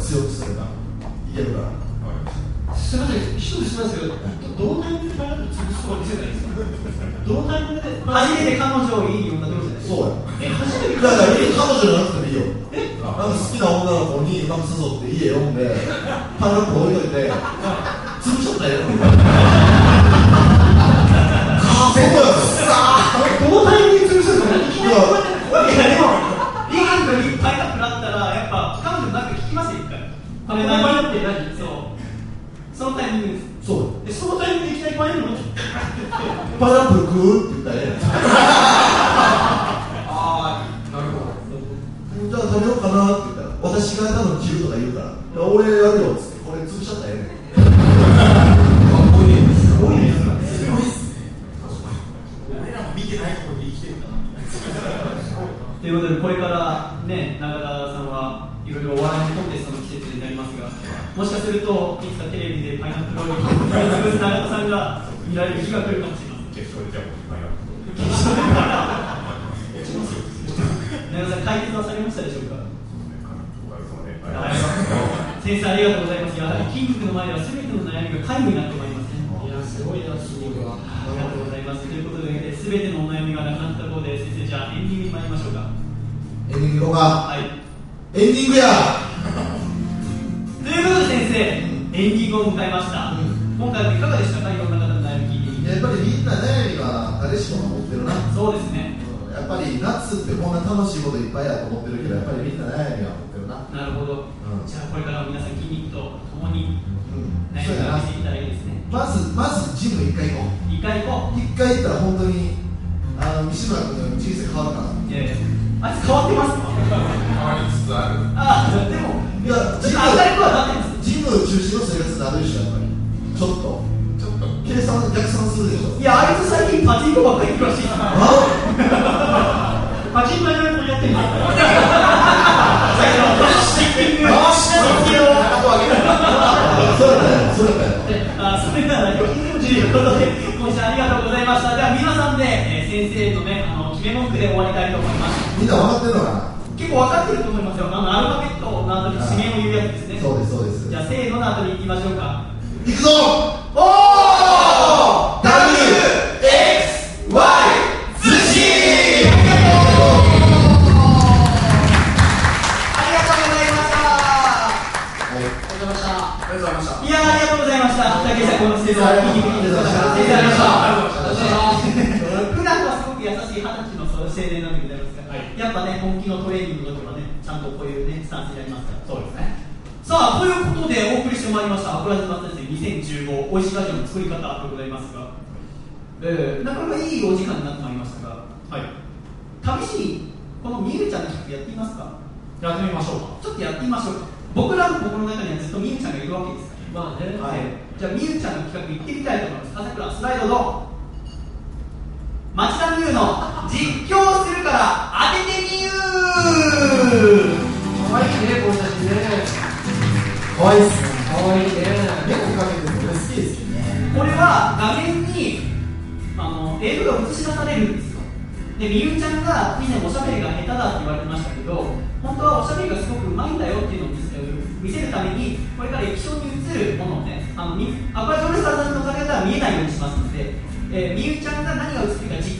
[1.31, 2.75] いけるから。
[2.75, 4.15] すみません、一つ質問ですけど、
[4.59, 6.59] どのタイミングでパイナップル潰すとか見せたらいいですか？
[7.27, 10.11] どのタイミングで初めて彼女をいい女どうじゃないですかそう。
[10.11, 10.11] や
[10.41, 12.43] え、初めてだから彼女じゃなくてもいいよ。
[13.01, 15.59] なんか好きな女の子にうまく誘って家呼んで
[16.39, 17.31] パイナップル置いといて
[18.19, 18.79] 潰しちゃったよ。
[21.61, 22.27] カフェだよ
[23.39, 23.90] どのタイミング
[31.13, 31.67] れ何パイナップル何そう。
[32.73, 34.07] そのタイミングですそう。
[34.07, 35.43] でそのタイミングでいきなりパイナップル持って
[36.59, 37.99] パイナップル食うって言ったらええねん
[40.07, 41.31] ああなるほど。
[42.29, 42.97] じゃあ食べようかな？
[43.17, 45.43] って言ったら私が多分切るとか言うから。
[45.43, 46.11] 俺やるよ。
[46.13, 46.30] っつって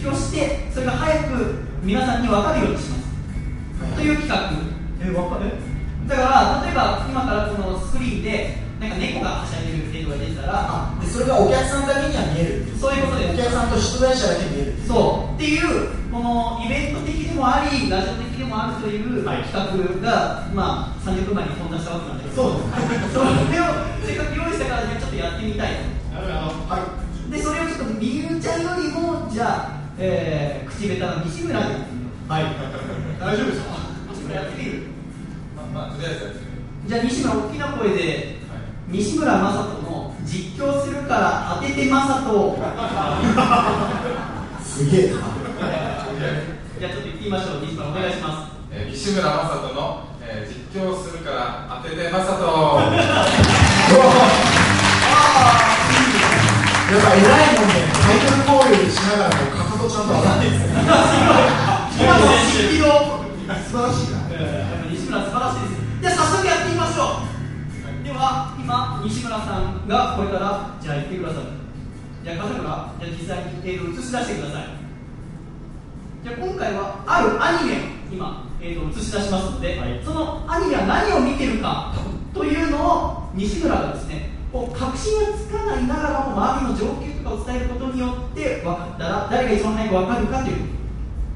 [0.01, 4.51] 実況してそれが早く皆さんに分かるようにします、という企画。
[5.03, 5.51] えわかる？
[6.07, 12.61] だから例えば今からこのスクリーンでなんか猫がはしゃいでる映像が出てたらあでそれがお客さんだけには見える。
[12.61, 13.33] っていうそういうことです。
[13.33, 14.73] お客さんと出演者だけ見える。
[14.73, 15.35] っていうそう。
[15.35, 19.43] っていうこのイベント的でもありラジオ的でもあるというはい。
[19.45, 22.61] 企画が、まあ30分前に飛んだしたわけなんですけどそう。
[22.89, 23.65] ですそれを
[24.01, 25.77] せっかく用意したからねちょっとやってみたい
[26.13, 27.31] なるほどはい。
[27.31, 32.43] でそれをちょっとみゆちゃんよりもじゃあ、えー、口下手な西村でやってみようはい。
[33.19, 33.67] 大丈夫ですか？
[34.13, 34.81] 西村やってみる
[35.55, 36.61] まあ、まあ、とりあえずやってみる。
[36.87, 38.35] じゃあ西村大きな声で
[38.87, 42.57] 西村雅人の実況するから当てて雅人を。
[44.65, 45.17] すげえな。
[46.81, 47.61] じゃあちょっと言ってみましょう。
[47.61, 48.51] 西村お願いします。
[48.73, 52.25] えー西村雅人の、えー実況するから当てて雅人。
[56.91, 57.23] やっぱ偉い
[57.59, 57.73] もんね。
[57.93, 59.29] タイトルコールしながら
[59.81, 60.77] ことちゃんと上がってるんですね
[61.97, 63.21] 今のスピード
[63.65, 64.21] 素晴らしいな
[64.91, 71.43] 西村素晴らしいですじゃあ早速やってみましょうでは今西村さんがこれからじゃあ言ってください
[72.23, 74.69] じゃあ笠倉じゃあ実際に映像を映し出してください
[76.23, 81.95] じゃあ今回はあるアニメを今映像を映し出しますので、そのアニメは何を見てるか
[82.33, 90.57] というのを西村がですねこう確信がつかないながらも周りの状況とかを伝えることによって分かったら誰が一番早く分かるかという。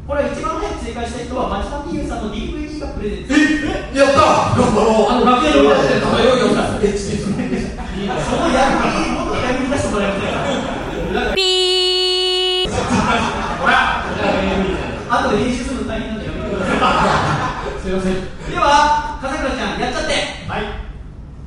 [0.07, 3.34] これは一番早く正解した人は町田美優さんの DVD がプレゼント。
[3.34, 4.20] えやった
[4.53, 5.09] 頑張ろう。
[5.09, 5.72] あの楽屋で見え
[6.84, 7.61] っ
[8.05, 14.05] そのやりもっと出してもらたピーほら
[15.09, 16.24] あと練習するの大変なんだ
[17.82, 20.13] すいませんでは笠倉ちゃんやっちゃって
[20.47, 20.63] はい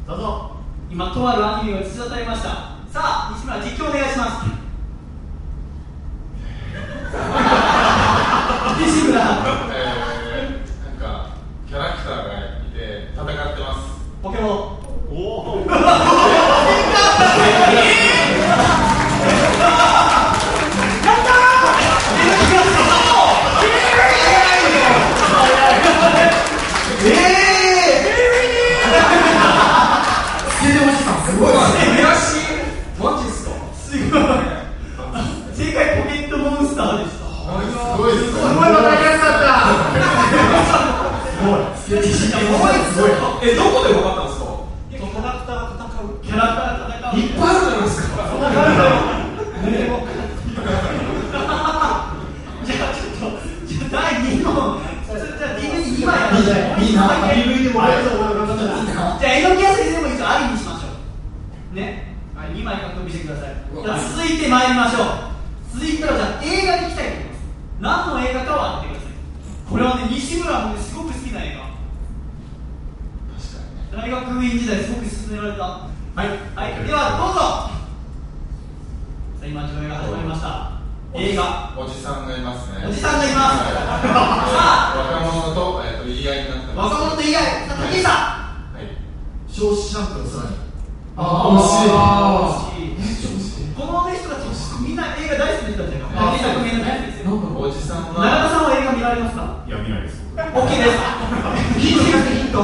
[0.06, 0.47] どうぞ
[0.90, 2.48] 今とあるアニメが突き当たりました。
[2.48, 4.30] さあ西村実況お願いします。
[8.80, 11.26] 西村、えー、なんか
[11.68, 12.36] キャラクターがい
[12.72, 13.78] て戦ってます。
[14.22, 14.52] ポケモン。
[15.10, 15.66] おお
[38.58, 39.54] ごいわかりやすかった
[41.78, 42.26] すごいす
[43.00, 43.10] ごい
[43.42, 44.46] えどこで分かったんですか？
[44.90, 48.18] キャラクター戦うキャラクター戦ういっぱいあるじゃないですか
[52.64, 56.36] じゃあちょっとじゃあ第2問じゃあ DV 今やる
[56.84, 60.14] いい DV でもらえると思いますじゃあ榎木康生でもに
[60.58, 60.86] しましょ
[61.72, 61.74] う。
[61.76, 62.14] ね。
[62.54, 63.54] 2枚獲得してください。
[63.82, 65.06] じゃあ続いてまいりましょう。
[65.74, 66.87] 続いてはじゃあ映画に
[67.80, 69.12] 何の映画かは当ててください
[69.70, 71.68] これはね西村もすごく好きな映画。
[73.96, 75.64] 大学院時代すごく勧められた。
[75.64, 75.88] は
[76.24, 77.40] い、はい、ではどうぞ。
[79.38, 80.80] さあ今上映が始まりました。
[81.14, 81.74] 映画。
[81.76, 82.86] おじさんがいますね。
[82.86, 83.68] おじさんがいます。
[83.68, 83.76] さ
[84.56, 85.20] あ。
[85.20, 88.74] 若者と,、えー、と言い合いになってます若者と言い合いさあ武井さん。
[88.74, 88.96] はい。
[89.48, 90.56] 少子シャンプーさらに。
[91.16, 92.96] ああ惜しい。
[92.96, 93.74] 惜しい。
[93.74, 94.48] このね人たち
[94.98, 99.36] な映画大好きな人たじゃないですか作品大好きですよおじさんは田さんは映画見られます。
[99.36, 100.22] かいや見ないです。
[100.78, 100.98] です
[101.78, 102.58] ヒント。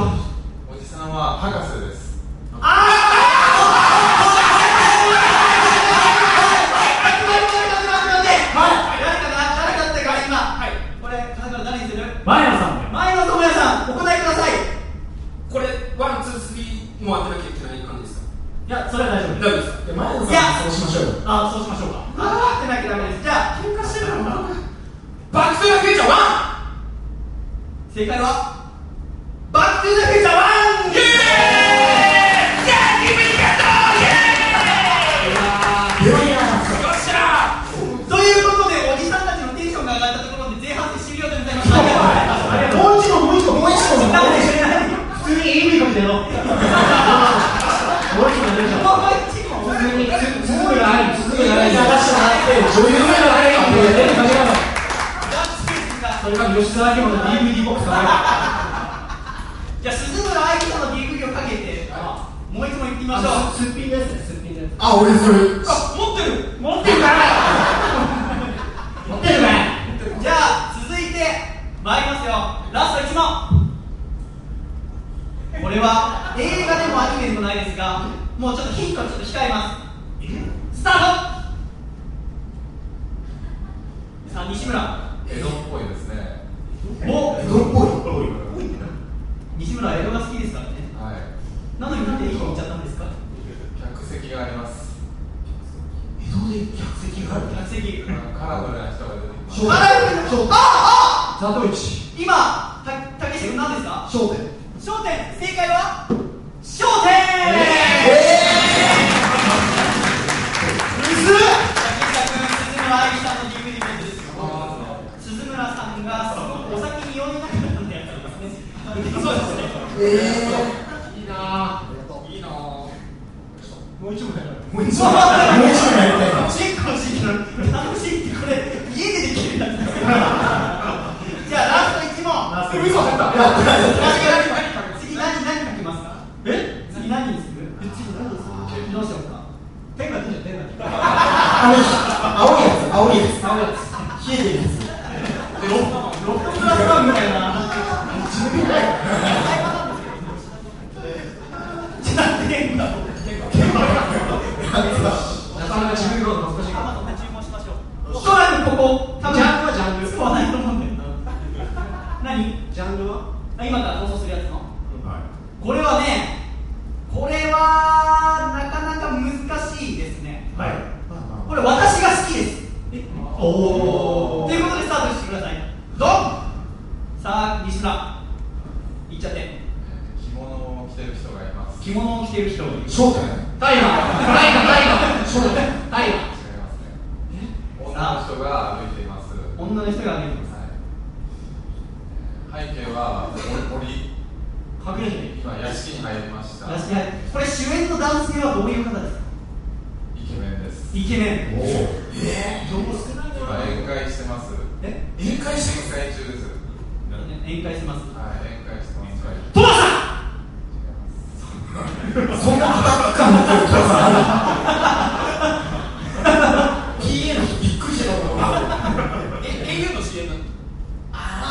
[0.71, 2.14] おじさんは博士です。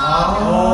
[0.06, 0.73] あ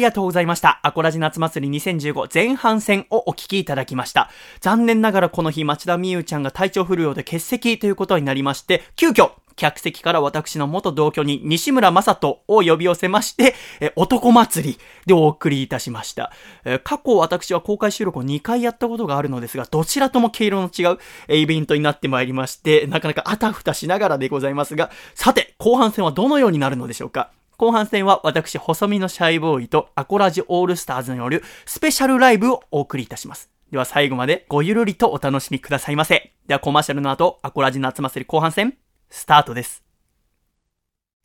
[0.00, 0.80] ありがとうございました。
[0.82, 4.30] アコラジ夏祭り2015前半戦をお聞きいただきました。
[4.60, 16.32] 残念ながらこの日、町田美優ちゃんが体調不良で欠席ということになりまして、急遽、客席から私の元同居に西村正人を呼び寄せまして、え男祭りでお送りいたしました。
[16.64, 20.98] え過去私は公開収録を2回やったことがあるのですが、どちらとも毛色の違う
[21.28, 27.30] えイベントになってまいりまして、なかなかあたふたしながらでございますが、さて、後半戦はどのようになるのでしょうか？
[27.60, 33.50] 後半戦は私、細身のシャイボーイとアコラジオールスターズによるスペシャルライブをお送りいたします。
[33.70, 36.32] では最後までごゆるりとお楽しみくださいませ。
[36.46, 38.78] ではコマーシャルの後、アコラジ夏祭り後半戦、
[39.10, 39.84] スタートです。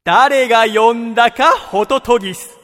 [0.03, 2.59] 誰が呼んだかホトトギス。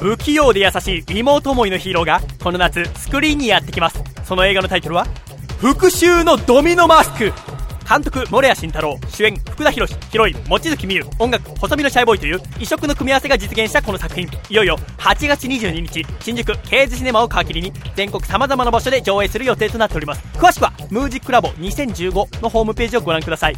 [0.00, 5.06] 不器用で優しい妹思いのヒーローがこの夏スクリーンにやってきますその映画のタイトルは
[5.58, 7.32] 復讐のドミノマスク
[7.88, 14.28] 監督森谷慎太郎主演福田博ヒロイン望月美優音楽細身のシャイボーイという異色の組み合わせが実現したこの作品。
[14.50, 20.22] いよいよ8月22日新宿ケーズシネマを皮切りに全国様々な場所で上映する予定となっております。
[20.36, 23.56] 詳しくはムージックラボ2015のホームページをご覧ください。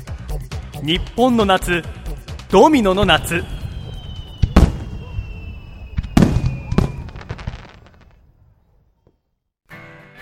[0.82, 1.82] 日本の夏
[2.50, 3.42] ドミノの夏。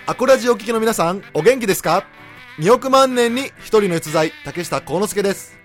[0.08, 2.06] アコラジオ聞きの皆さん、お元気ですか？
[2.58, 5.58] ?2 億万年に一人の逸材、竹下幸之助です。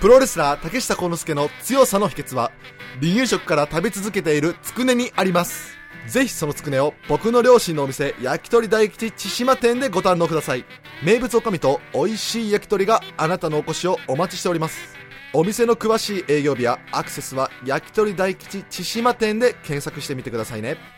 [0.00, 2.52] プロレスラー竹下幸之助の強さの秘訣は、
[3.00, 5.76] 離乳食から食べ続けているつくねにあります。
[6.06, 10.64] ぜひそのつくねを僕の両親のお店、焼き鳥大吉千島店でご堪能ください。
[11.02, 14.96] 名物おかみと美味しい焼き鳥があなたのお越しをお待ちしております。
[15.32, 20.95] お店の詳しい営業日やアクセスは焼き鳥大吉千島店で検索してみてくださいね。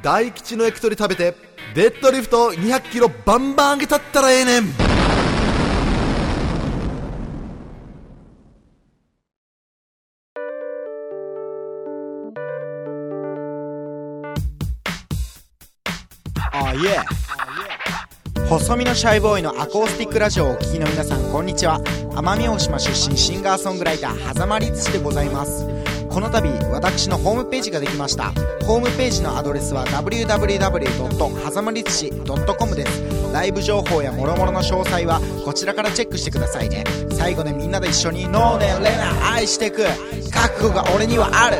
[0.00, 1.34] 大吉の焼き鳥食べて
[1.74, 4.64] デッドリフト200キロバンバン上げたったらええねん。
[16.52, 17.00] あいえ
[18.48, 21.80] 細身のシャイボーイのアコースティックラジオをお聴きの皆さんこんにちは。
[22.12, 25.87] 奄美大島出身シンガーソングライター狭間律師でございます。
[26.10, 28.32] この度私のホームページができました。
[28.66, 31.44] ホームページのアドレスは www.
[31.44, 33.32] はざまりつし .com です。
[33.32, 36.84] ライブ情報や諸々の詳細はこちらからチェックしてくださいね。
[37.10, 39.84] 最後でみんなで一緒に「ノーネレナ愛してく」
[40.32, 41.58] 覚悟が俺にはある。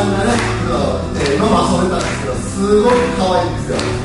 [0.00, 0.32] さんがね、
[1.20, 4.00] えー、今も遊んでたんですけど、すごく可愛いんですよ。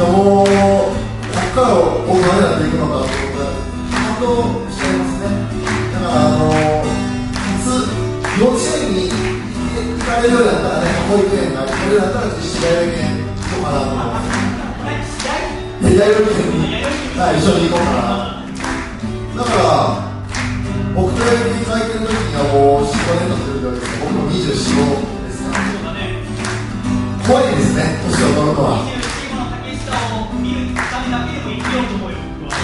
[0.00, 1.74] やもうこっから
[2.06, 3.08] 僕何やっていくのかと
[3.92, 5.28] 感動しちゃいますね
[5.92, 6.52] だからあの
[7.32, 7.84] 普通
[8.40, 15.20] 幼稚園に行かれるようだったらね保育園が行かれるようだったら実施大学園行こうかなと思います
[15.80, 16.74] いや大学園に、
[17.18, 18.40] はい、一緒に行こうかな
[19.36, 19.99] だから
[20.94, 22.90] 僕とに書いてる時にはもう45
[23.20, 23.94] 年経ってるわけです。
[23.94, 25.44] よ僕も24、5です。
[25.46, 25.98] から
[27.26, 27.74] 怖いです。
[27.76, 28.82] ね年を取るのは
[30.40, 32.58] 見るためだけでも生きようと思うよ僕は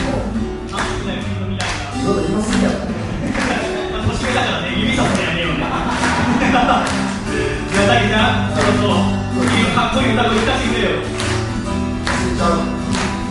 [0.74, 2.50] あの時代国の未来がいろいろ言います。
[2.56, 5.14] ねやっぱりまあ年上だからね指さす。
[5.14, 9.06] のやめようねじゃあたけちゃんそろそろ
[9.76, 12.58] かっこいい歌声聞かせてくれよじゃあ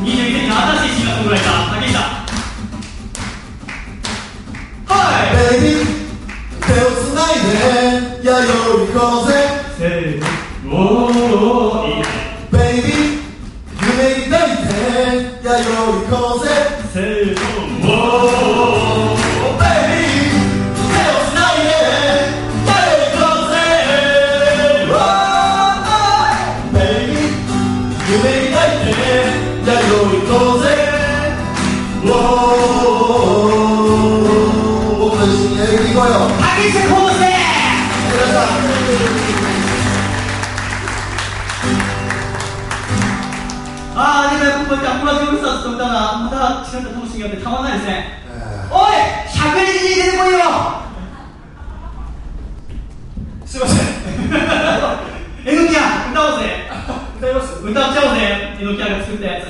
[0.05, 2.14] 21世紀の新しいシンガーソングライター竹下
[5.05, 5.53] はい。
[5.53, 5.85] ベイビー
[6.65, 8.49] 手をつないでやよ
[8.83, 9.31] いこうぜ。
[9.77, 10.23] せーの。
[10.67, 12.03] おーいいね
[12.51, 12.93] ベイビー
[13.81, 16.49] 夢抱いてやよいこうぜ。
[16.91, 17.64] せーの
[45.95, 48.19] ブスターズと歌がまた違った楽しみがあってたまんないですね。
[48.69, 48.87] おい
[49.31, 50.39] 100人に出てこいよ。
[53.45, 53.77] すいません。
[55.45, 55.79] えのきや
[56.11, 56.43] 歌おうぜ。
[57.17, 57.63] 歌います？
[57.63, 58.19] 歌っちゃおうぜ
[58.59, 59.45] えのきやが作ったやつ。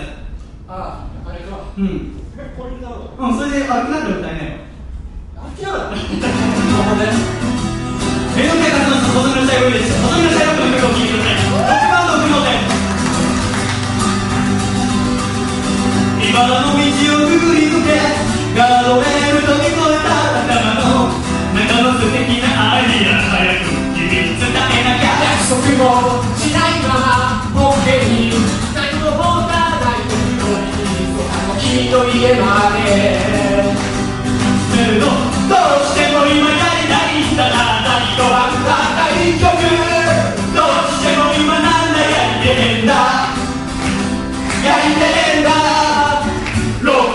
[0.69, 0.99] ああ
[1.30, 1.57] あれか。
[1.77, 2.11] うん。
[2.57, 2.72] これう。
[3.17, 4.51] うんそれで歩きながら歌えないよ
[5.38, 5.95] あきやだえの
[8.53, 9.89] きや活動した細身のシャイボーイです。
[10.03, 11.30] 細身のシャイボーイの曲を聴いてくださ
[11.91, 11.94] い
[16.36, 17.95] 茨の道をくぐり抜け
[18.60, 21.16] ガードレール飛び越えた頭の
[21.56, 28.36] 中の素敵なアイディア早く君に伝えなきゃ約束もしないまま僕に
[28.76, 30.60] 何も持たない時の
[31.24, 33.16] あの君の家まで
[34.76, 35.07] せーの
[35.48, 39.56] どうしても今やりたいんだな何とは歌った一曲
[40.52, 42.91] どうしても今なんだやりてえんだ
[44.68, 44.99] やりて
[45.38, 45.74] えんだ。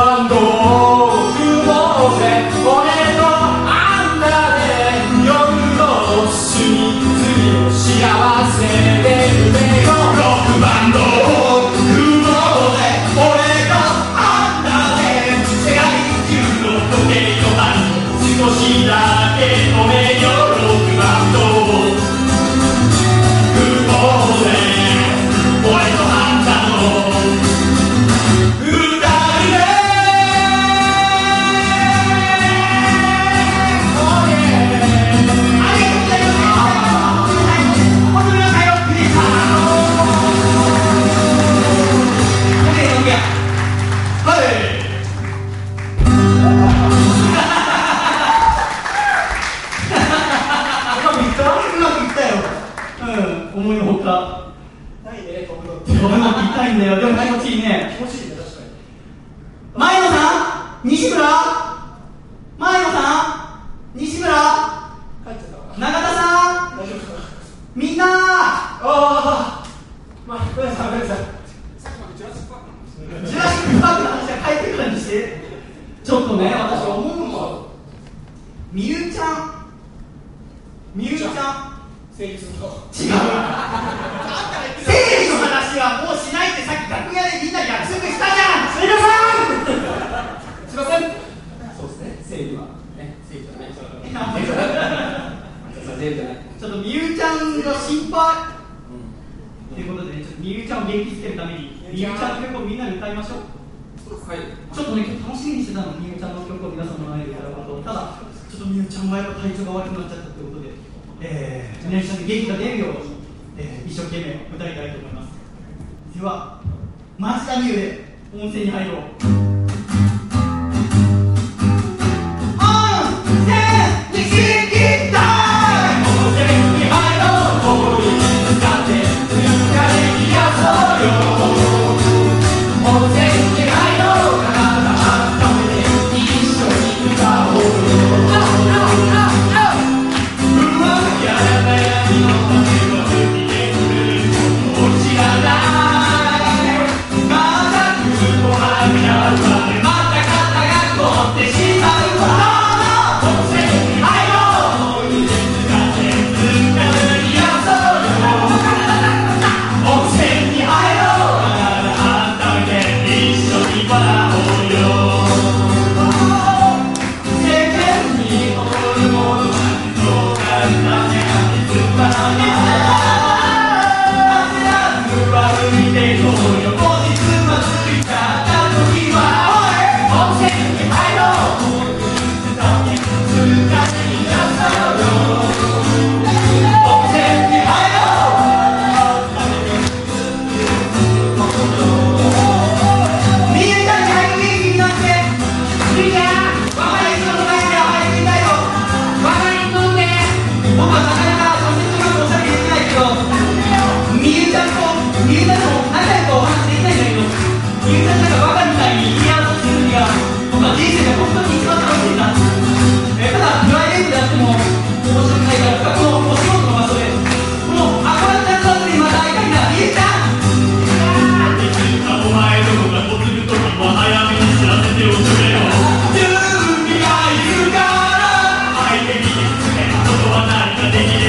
[0.00, 0.49] つ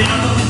[0.02, 0.41] Yeah.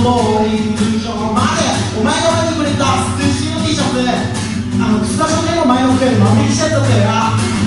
[0.00, 0.74] のういい
[1.06, 1.44] お前
[1.98, 4.00] お前がまでくれたステッシュの T シャツ
[4.80, 6.90] あの草書店の前の上で万引きしちゃったんだ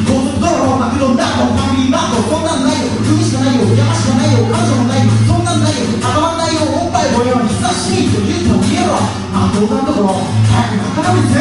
[0.08, 5.88] 高速道路マクドナルドファミリーマートそんなんないよ海しかないよ山しかないよ彼女もないよそんなんないよ。
[6.04, 8.96] 頭もないよおっぱいもように久しぶりと言うても消えろ
[9.34, 10.20] あの動なのところ
[10.52, 11.40] 早く仲直りぜ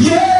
[0.00, 0.35] イエーイ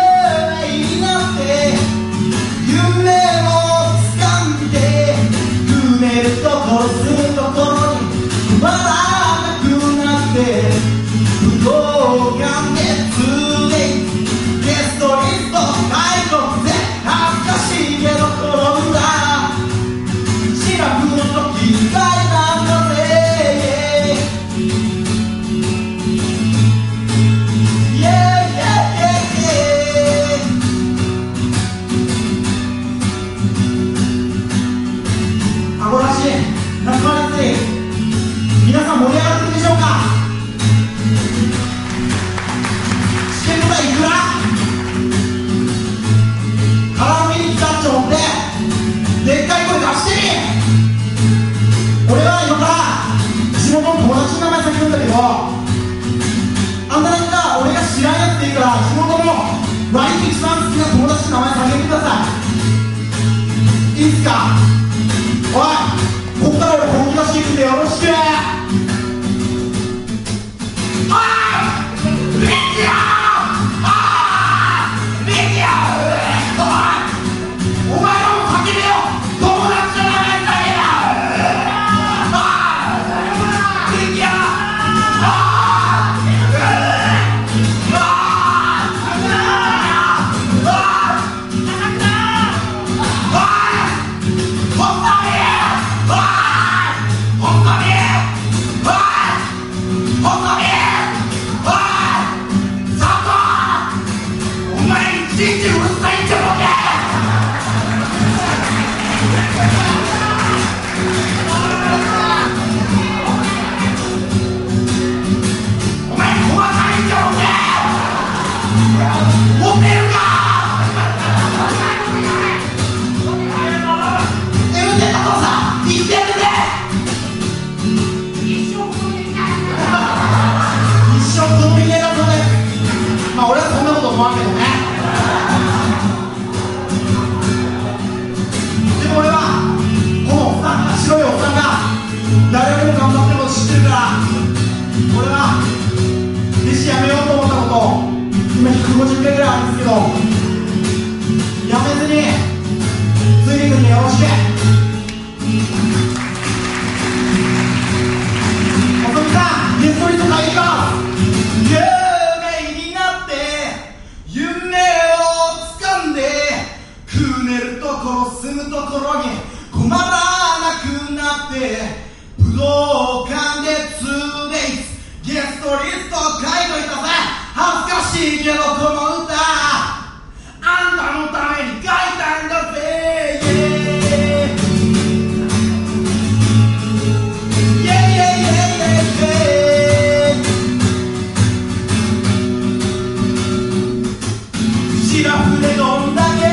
[195.16, 196.44] シラフでどんだけ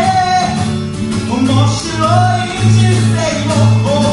[1.30, 3.20] 面白い人生
[4.08, 4.13] を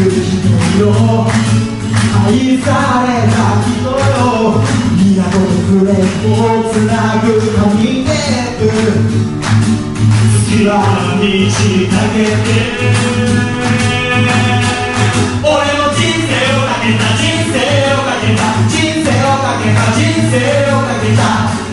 [0.00, 0.48] 愛する人
[0.80, 0.88] よ
[2.24, 4.56] 愛された人よ
[4.96, 8.62] 港で暮レをつなぐ紙テープ
[10.48, 10.72] 隙間
[11.20, 11.54] にち
[11.86, 12.48] かけて
[15.44, 17.60] 俺の人生をかけた人生
[17.92, 18.72] をかけた人
[19.04, 20.00] 生をかけた人
[20.30, 21.20] 生をかけた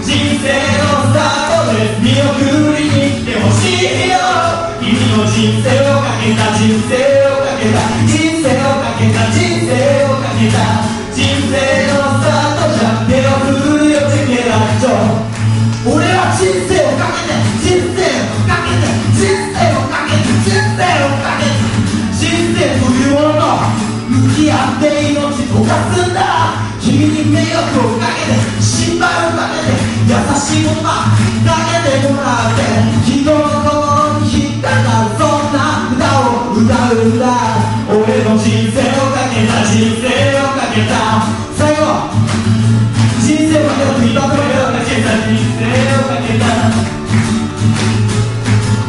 [0.04, 0.12] 人
[0.44, 2.44] 生のスタートで見送
[2.76, 4.20] りに来てほしいよ
[4.82, 7.16] 君の人生をかけた人生
[7.58, 9.74] けた人生をかけた人生
[10.06, 10.62] をかけた
[11.10, 11.58] 人生
[11.90, 14.94] のスタートじゃ手を振るよチケラッチョ
[15.90, 17.34] 俺は人生をかけて
[17.66, 18.86] 人生をかけて
[19.18, 21.58] 人生をかけて人生をかけて
[22.14, 23.50] 人生というものと
[24.06, 25.18] 向き合って命
[25.50, 29.74] 溶かすんだ君に迷惑をかけて心配をかけて
[30.06, 31.10] 優しい言葉
[31.42, 32.62] かけてもらって
[33.02, 33.47] 人
[36.88, 37.28] を歌うんだ。
[37.90, 40.08] 俺の人生をかけた人生
[40.40, 41.28] をかけた。
[41.58, 41.84] 最後
[43.20, 46.48] 人生をかけたと言ったところをかけた人生をかけた。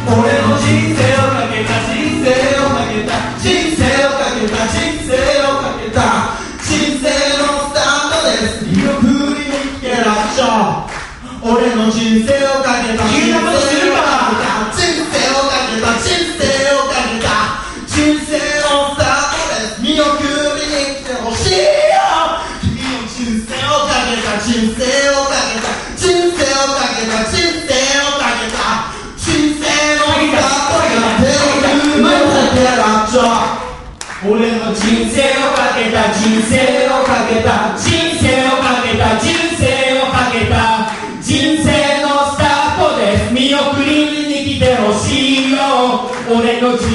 [0.07, 2.31] 俺の人生をかけた人生
[2.62, 3.11] をかけた。
[3.39, 5.11] 人生をかけた人生
[5.43, 5.99] をかけた。
[6.62, 8.62] 人生のスタートです。
[8.65, 9.03] 見送
[9.35, 10.87] りに来てらっしゃ
[11.41, 13.77] 俺の人生をかけた人生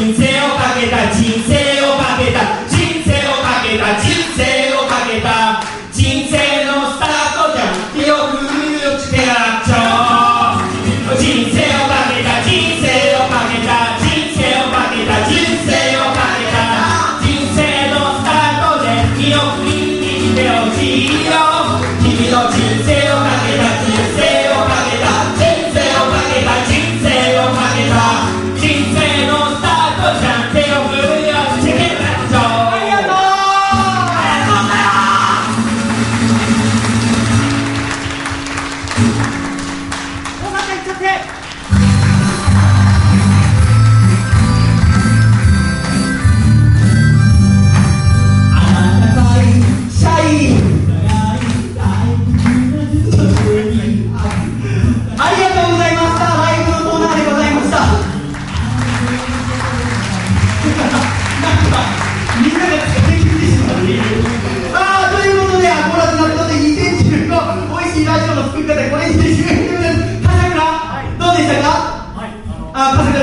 [0.04, 1.63] 人生をかけた人生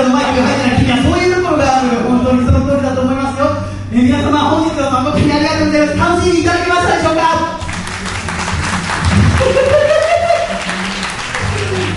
[0.01, 3.53] あ笠倉のマイクが入ってない君はそういうところがある本当にその通りだと思いますよ
[3.93, 7.61] えー皆様本日は誠にありがとうございます楽しんでいただけましたでしょうか？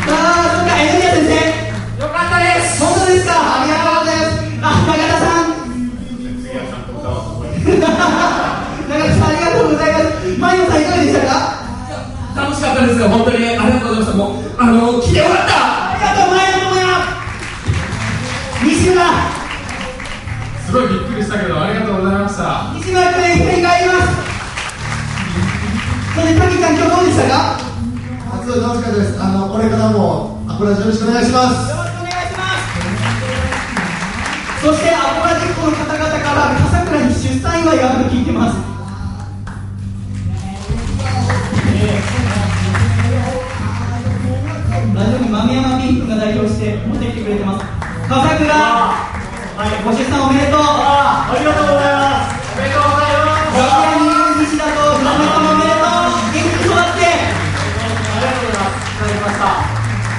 [0.04, 2.04] あー、そうか、エルミア先生。
[2.04, 2.84] よかったです。
[2.84, 3.32] 本当ですか？
[3.40, 4.36] ありがとうございます。
[4.64, 5.56] あ、中田さん。
[7.64, 10.38] 中田さん、ありがとうございます。
[10.40, 11.64] マリオさん、いかがでしたか？
[12.36, 14.18] 楽しかったですよ、本当にありがとうございました。
[14.18, 15.83] もう、あの、来てよかった
[19.04, 19.12] 西村。
[20.66, 24.08] すごいびっくりしたけどありがとうございました西村君、振り返ります。
[26.16, 27.60] それで、タキちゃん、今日どうでしたか？
[28.44, 29.20] すごい楽しかったです。
[29.20, 31.70] あのこれからもアプラジよろしくお願いします。
[31.70, 32.72] よろしくお願いします。
[34.62, 38.58] そして、アコラジックの方々から、笠倉に出産祝いがあると聞いてます。
[44.96, 47.83] ラジオに豆山ピンクが代表して持ってきてくれてます。
[48.04, 50.62] 笠倉、はい、ご出産おめでとう。
[50.62, 52.36] ありがとうございます。
[52.52, 53.56] おめでとうございます。
[53.56, 56.20] ガキヤに西田とひろめさんもおめでとう。
[56.30, 57.08] 元気に育って。
[57.08, 58.92] ありがとうございます。
[58.92, 59.48] いただきました。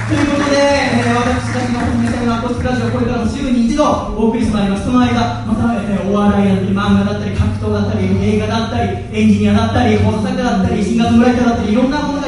[0.09, 3.85] ということで、えー私たちの本命戦のアコスティックラジオ、これからも週に一度
[4.17, 4.85] お送りしてまいります。
[4.85, 12.24] その間、また、えーお笑いだったり、漫画だったり、格闘だったり、映画だったり、エンジニアだったり、放送作家だったり、シンガーソングライターだったり、いろんなものが。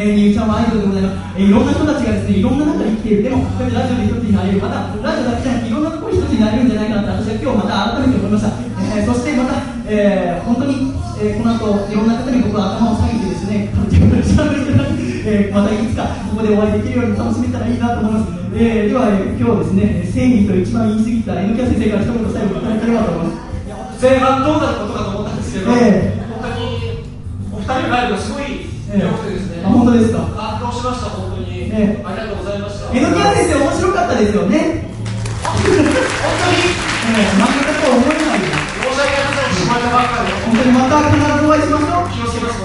[0.00, 1.36] えー、みゆちゃんはアイドルでございます。
[1.36, 3.22] えーいろんな人たちがですね、いろんな中で生きている。
[3.24, 4.58] でも、こうやってラジオで一つになれる。
[4.60, 8.48] また、ラジオだけじゃなくて、いろんなところに一つになれるんじゃないかなって、私は今日また改めて思いました。
[8.80, 9.52] えーそしてまた、
[9.92, 10.72] えー本当に、
[11.20, 14.84] えーこの後、いろんな方に僕は頭を下げてですね、感じがしたんですけど、
[15.28, 18.32] えーまたいつかここでお会いできるように楽しめたらいいなと思います。
[18.56, 24.00] えーでは、えー今日ですね、正義と一番言い過ぎた N キャ先生から一言最後いただければと思います。
[24.00, 27.04] 前半どうなることかと思ったんですけど、ええ本当に
[27.52, 29.29] お二人のライブがすごい良く
[29.90, 30.18] 当当ですか？
[30.38, 32.02] 感動しました本当に、ね。
[32.06, 32.94] ありがとうございました。
[32.94, 34.86] 江戸キャラですよ面白かったですよね。
[35.42, 35.82] 本当に、
[37.10, 38.54] えー、漫画家とは思えないよ。
[38.86, 39.58] 申し訳ありません。
[39.58, 42.10] 生まばっかりで本当にまた必ずお会いしましょう。
[42.10, 42.62] 気をつけます。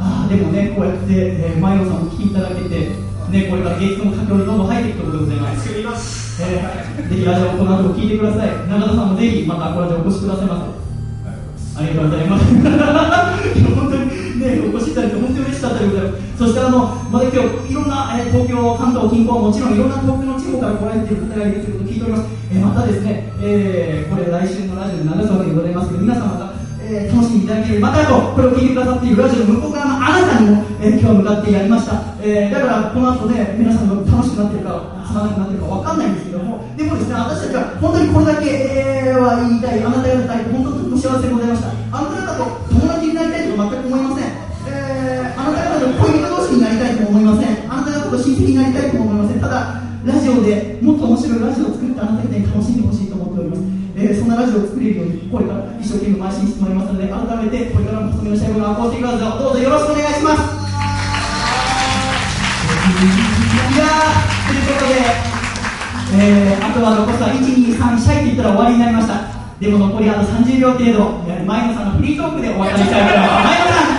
[0.00, 2.88] あーでもねこうやって、えー、前野さんも来ていただけて
[3.30, 5.68] ねこれから芸術も佳境にどんどん入っていくとことでございます。
[5.68, 6.42] 作ります。
[6.42, 8.48] えー、ぜひラジオこの後も聞いてください。
[8.68, 10.86] 中田さんもぜひまたこれでお越しくださいませ。
[11.76, 12.42] ありがとうございます。
[12.56, 16.38] いや本当にねお越しいただいて本当に嬉しかったでございます。
[16.38, 26.52] そしてあのまだ今日いろんな、えー東京関東近郊もちろんいろんな遠くの地方から来られている方がいるということを聞いております、えーまたですね、えーこれ来週のラジオで流すわけでございますけど皆様が
[26.82, 41.70] えー楽しんでいただけるまたあとこれを聞いてくださっているラジオの向こう側のあなたにも、えー今日向かってやりました、えーだからこの後ね皆さんが楽しくなってるかつまらなくなってるかわかんないんですけどもでもですね私たちは本当にこれだけ、えーは言いたいあなた方に本当にとても幸せでございました。
[47.16, 47.72] 思いません。
[47.72, 49.40] あなた方と親戚になりたいと思いません。
[49.40, 53.62] ただラジオでもっと面白いラジオを作ってあなた方に楽しんでほしいと思っております、
[53.96, 60.44] えーそんなラジオを作れるようにこれから一生懸命邁進してまいりますので改めてこれからも細身のシャイボーのアコースティックラジオどうぞよろしくお願いします。
[63.66, 65.00] いやーということで、
[66.20, 69.32] えーあとは残すは123シャイって言ったら終わりになりました。
[69.58, 73.48] でも残りあと30秒程度前野さんのフリートークでお別れしたいと思います。
[73.48, 73.95] 前野さん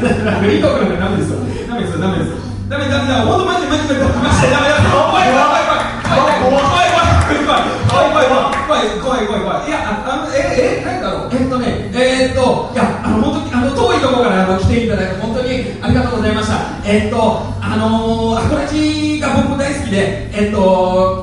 [0.00, 1.30] フリートークなんかダメです。
[1.32, 1.38] よ。
[1.68, 1.94] ダメです。
[1.94, 2.30] よ、ダメです。
[2.30, 2.36] よ。
[2.68, 4.80] ダメ、ダメ、ダメ、本当マジでマジでマジでダメだ。
[4.80, 9.68] 怖い、怖い、怖い、怖い、怖い、怖い、怖い、怖い、怖い、怖い、怖い、怖い、怖い。
[9.68, 9.76] いや、
[10.08, 11.30] あの、え、え、なんだろう。
[11.32, 15.48] えっとね、えっと、いや、あの、本当に、あの、遠いところから、あの、来ていただいて、本当に
[15.82, 16.56] ありがとうございました。
[16.84, 21.21] えっと、あの、アコラジが僕も大好きで、えっと、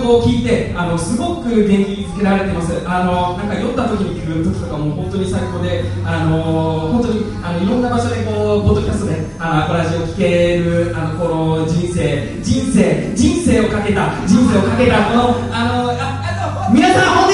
[0.00, 2.72] こう聞いてあのすごく元気づけられてます。
[2.86, 17.33] あのなんか酔った時に来る時とかも本当に最高であの本当にあのいろんな場所でこうポッドキャストであのラジを聞けるあのこの人生人生人生をかけた人生をかけたこのあのああ皆さん本日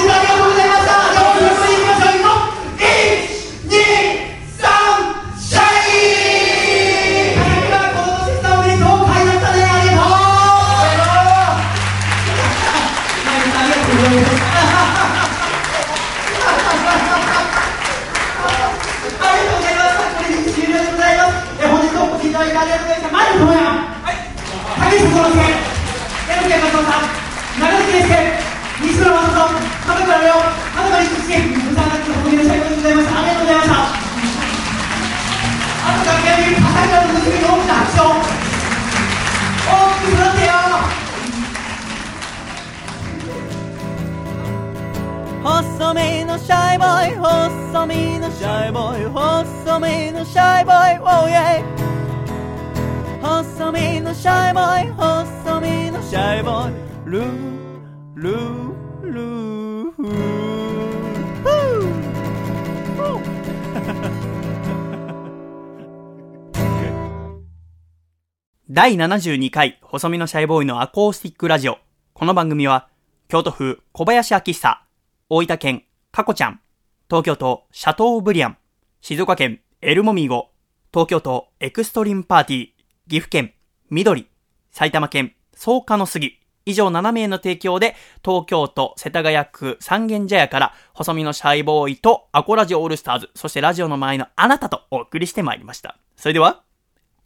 [68.83, 71.77] 第72回細身のシャイボーイのアコースティックラジオ。
[72.15, 72.89] この番組は
[73.27, 74.81] 京都府小林明久
[75.29, 76.61] 大分県かこちゃん
[77.07, 78.57] 東京都シャトーブリアン
[79.01, 80.49] 静岡県エルモミーゴ
[80.91, 82.69] 東京都エクストリームパーティー
[83.07, 83.53] 岐阜県
[83.91, 84.27] 緑
[84.71, 87.95] 埼玉県草加の杉以上7名の提供で
[88.25, 95.99] 東京都世田谷区三軒茶屋から細身のシャイボーイとアコラジオオールスターズそしてラジオの前のあなたとお送りしてまいりました。
[96.15, 96.63] それでは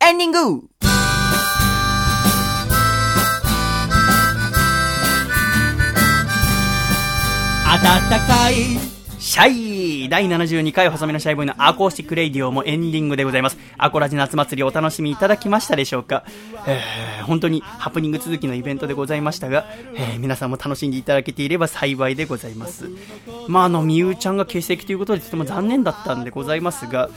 [0.06, 1.05] エンディング!
[7.76, 7.82] 暖
[8.26, 8.56] かい
[9.20, 13.58] シャイ第72回細身のシャイボーイの Acoustic Radio もエンディングでございます。
[13.78, 16.24] アコラジ夏祭りお楽しみいただきましたでしょうか、
[16.68, 19.66] えー、本当にハプニング続きのイベントでございましたが、
[19.96, 22.90] えー皆さんも楽しんでいただけていれば幸いでございます。
[23.50, 27.10] まあ、あの、みゆちゃんが欠席ということでとても残念だったんでございますが、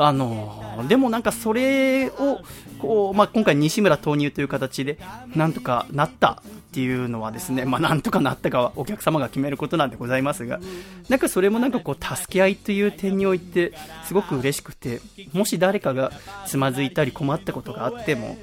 [0.00, 2.40] あのでもなんかそれを、
[2.78, 4.96] こう、まあ、今回西村投入という形で、
[5.34, 10.60] なんとかなったっていうのはですね、まあ、なんとかなったかはお客様が決めることなんでございますが、
[11.08, 13.72] なんかそれもなんかこう、助け合いという点において、
[14.04, 15.00] すごく嬉しくて、
[15.32, 16.12] もし誰かが
[16.46, 18.38] つまずいたり困ったことがあっても、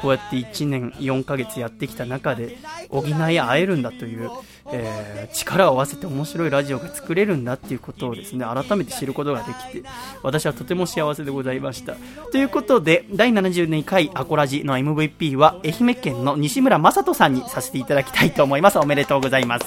[0.00, 2.58] こうやって1年4ヶ月やってきた中で
[2.90, 4.30] 補い合えるんだという、
[4.72, 9.88] えー力を合わせて面白いラジオが作れるんだっていうことをですね改めて知ることができて
[10.22, 11.96] 私はとても幸せでございました。
[12.32, 18.78] ということで第72回アコラジの MVP は愛媛県の西村正人さんにさせていただきたいと思います。
[18.78, 19.66] おめでとうございます。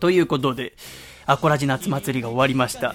[0.00, 0.74] ということで
[1.26, 2.94] アコラジ夏祭りが終わりました。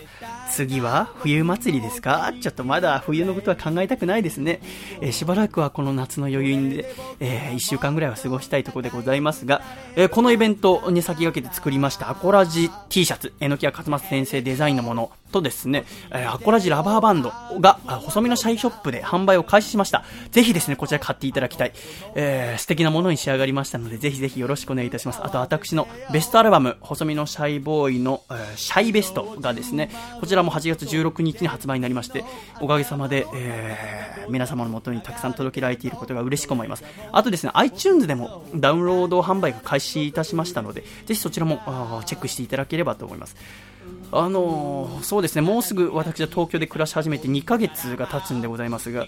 [0.54, 2.32] 次は冬祭りですか？
[2.40, 4.62] ちょっとまだ冬のことは考えたくないですね。
[5.02, 9.64] えー、しばらくはこの夏の余韻で、えー、1週間ぐらいは過ごしたいところでございますが、
[9.96, 20.04] えー、このイベントに先駆けて作りましたアコラジ T シャツ、えのきや勝松先生デザインのものとですね、えアコラジラバーバンドが、細身のシャイショップで販売を開始しました。
[20.30, 21.74] ぜひですね、こちら買っていただきたい。
[22.14, 25.22] え、素敵なものに仕上がりましたので、ぜひぜひよろしくお願いいたします。
[25.24, 29.90] あと私のベストアルバム、細身のシャイボーイの、え、シャイベストがですね、
[30.20, 32.24] こちらも8月16日に発売になりまして、
[32.62, 36.84] おかげさまで、えー、皆様のもとにたくさん届けられていることが嬉しく思います。
[37.12, 41.58] あとですね、iTunes でもダウンロード販売が開始いたしましたので、ぜひそちらも
[42.06, 43.36] チェックしていただければと思います。
[44.12, 49.08] あのー、そうですね、もうすぐ私は東京で暮らし始めて2ヶ月が経つんでございますが、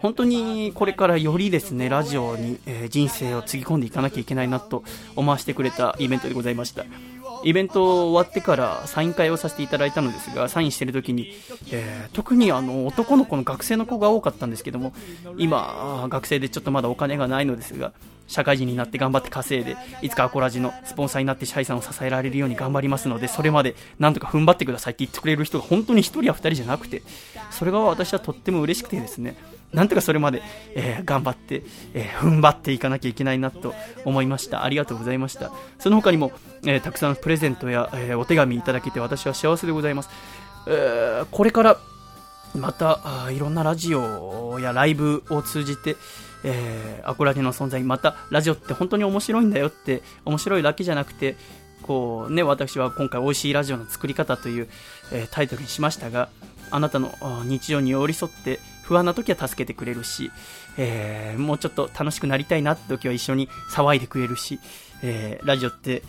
[0.00, 4.82] 本当にこれからよりですね、ラジオに、えー、人生をつぎ込んでいかなきゃいけないなと
[5.14, 6.84] 思わせてくれたイベントでございました。
[7.42, 11.32] イベント終わってからサイン会をさせていただいたのですが、サインしてる時に、
[11.70, 14.92] えー、特にあの男の子の学生の子が多かったんですけども、
[15.38, 17.92] 今、学生でちょっとまだお金がないのですが、
[18.30, 27.02] 社会人になって頑張って稼いで、いつかアコラジのスポンサーになってシャイさんを支えられるように頑張りますので、それまでなんとか踏ん張ってくださいって言ってくれる人が本当に1人や2人じゃなくて、
[27.50, 29.36] それが私はとっても嬉しくてですね、
[29.72, 30.42] なんとかそれまで、
[30.74, 31.62] えー、頑張って、
[31.94, 33.74] えー、踏ん張っていかなきゃいけないなと
[34.04, 34.64] 思いました。
[34.64, 35.52] ありがとうございました。
[35.78, 36.32] その他にも、
[36.64, 40.10] えー、たくさんプレゼントや、えお手紙いただけて私は幸せでございます。
[40.68, 41.78] えこれから
[42.54, 45.96] またあいろんなラジオやライブを通じて、
[46.44, 51.36] えー、アコラジの存在、またラジオって本当に面白いんだよって、面白いだけじゃなくて、
[51.82, 54.68] こうね、私は今回、美味しいラジオの作り方という、
[55.12, 56.28] え、タイトルにしましたが、
[56.70, 57.12] あなたの
[57.44, 58.60] 日常に寄り添って、
[58.90, 60.32] 不安な時は助けてくれるし、
[60.76, 64.58] えー、もうちょっと楽しくなりたいなって時は一緒に騒いでくれるし、
[65.04, 66.02] えー、ラジオって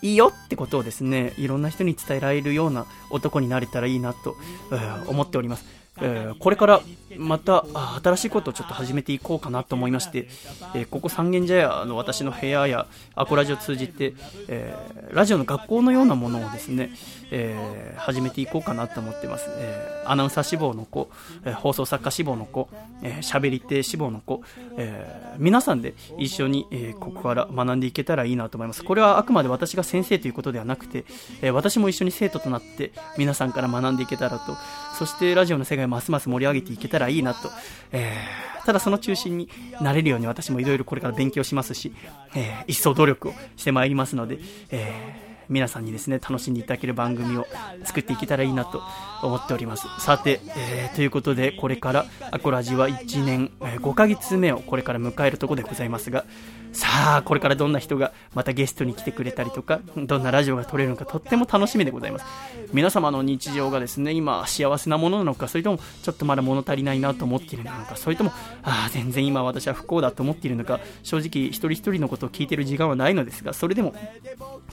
[0.00, 4.36] いいよってことをですね、いろんな人に伝えられるような男になれたらいいなと、
[4.70, 5.79] えー、思っております。
[6.02, 6.80] えー、これから
[7.16, 7.64] また
[8.02, 10.28] 新しいことをちょっと始めていこうかなと思いまして、
[10.74, 14.14] えー、ここ三軒茶屋の私の部屋やアコラジを通じて、
[14.48, 16.90] えー、ラジオの学校のようなものをですね、
[17.32, 21.10] え始めていこうかなと思ってます、えアナウンサー志望の子、
[21.56, 22.68] 放送作家志望の子、
[23.02, 24.42] え喋り手志望の子、
[24.76, 28.84] え皆さんで一緒に、えここから学んでいけたらいいなと思います。
[28.84, 31.04] これはあくまで私が先生ということではなくて、
[31.42, 34.56] え私も一緒に生徒となって皆さんから学んでいけたらと
[35.00, 37.48] そしてラジオの世界をますます盛り上げていけたらいいなと、
[37.90, 39.48] えー、ただその中心に
[39.80, 41.94] なれるように私もいろいろこれから勉強しますし、
[42.34, 44.40] えー、一層努力をしてまいりますので、
[44.70, 47.44] えー皆さんにですね、楽しんでいただける番組を
[47.82, 48.80] 作っていけたらいいなと
[49.20, 49.84] 思っております。
[49.98, 56.24] さて、えー、ということで、これからアコラジは1年、えー、5ヶ月目をこれから迎えるところでございますが、
[56.72, 62.24] さあ、これからどんな人がまたゲストに来てくれたりとか、どんなラジオが撮れるのかとっても楽しみでございます。
[62.72, 68.32] 皆様の日常がですね、今幸せなものなのか、それともちょっとまだ物足りないなと思っているのか、それとも、
[68.62, 73.94] ああ、全然今私は不幸だと思っているのか、正直一人一人のことを聞いている時間はないのですが、それでも、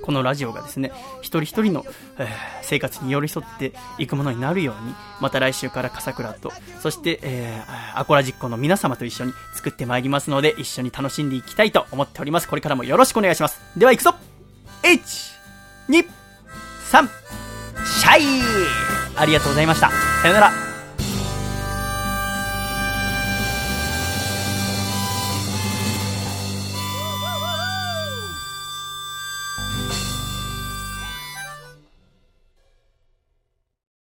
[0.03, 0.91] このラジオがですね、
[1.21, 1.85] 一人一人の、
[2.19, 2.27] えー、
[2.61, 12.47] 生活に寄り添っていくものになるように、また来週から笠倉と、そして、えー、アコラジッコの皆様と一緒に作ってまいりますので、一緒に楽しんでいきたいと思っております。
[12.47, 13.59] これからもよろしくお願いします。
[13.76, 14.15] では行くぞ
[14.84, 14.99] !1、
[15.89, 16.07] 2、
[16.91, 17.07] 3、
[17.85, 18.23] シャイ
[19.15, 19.89] ありがとうございました。
[20.22, 20.76] さよなら。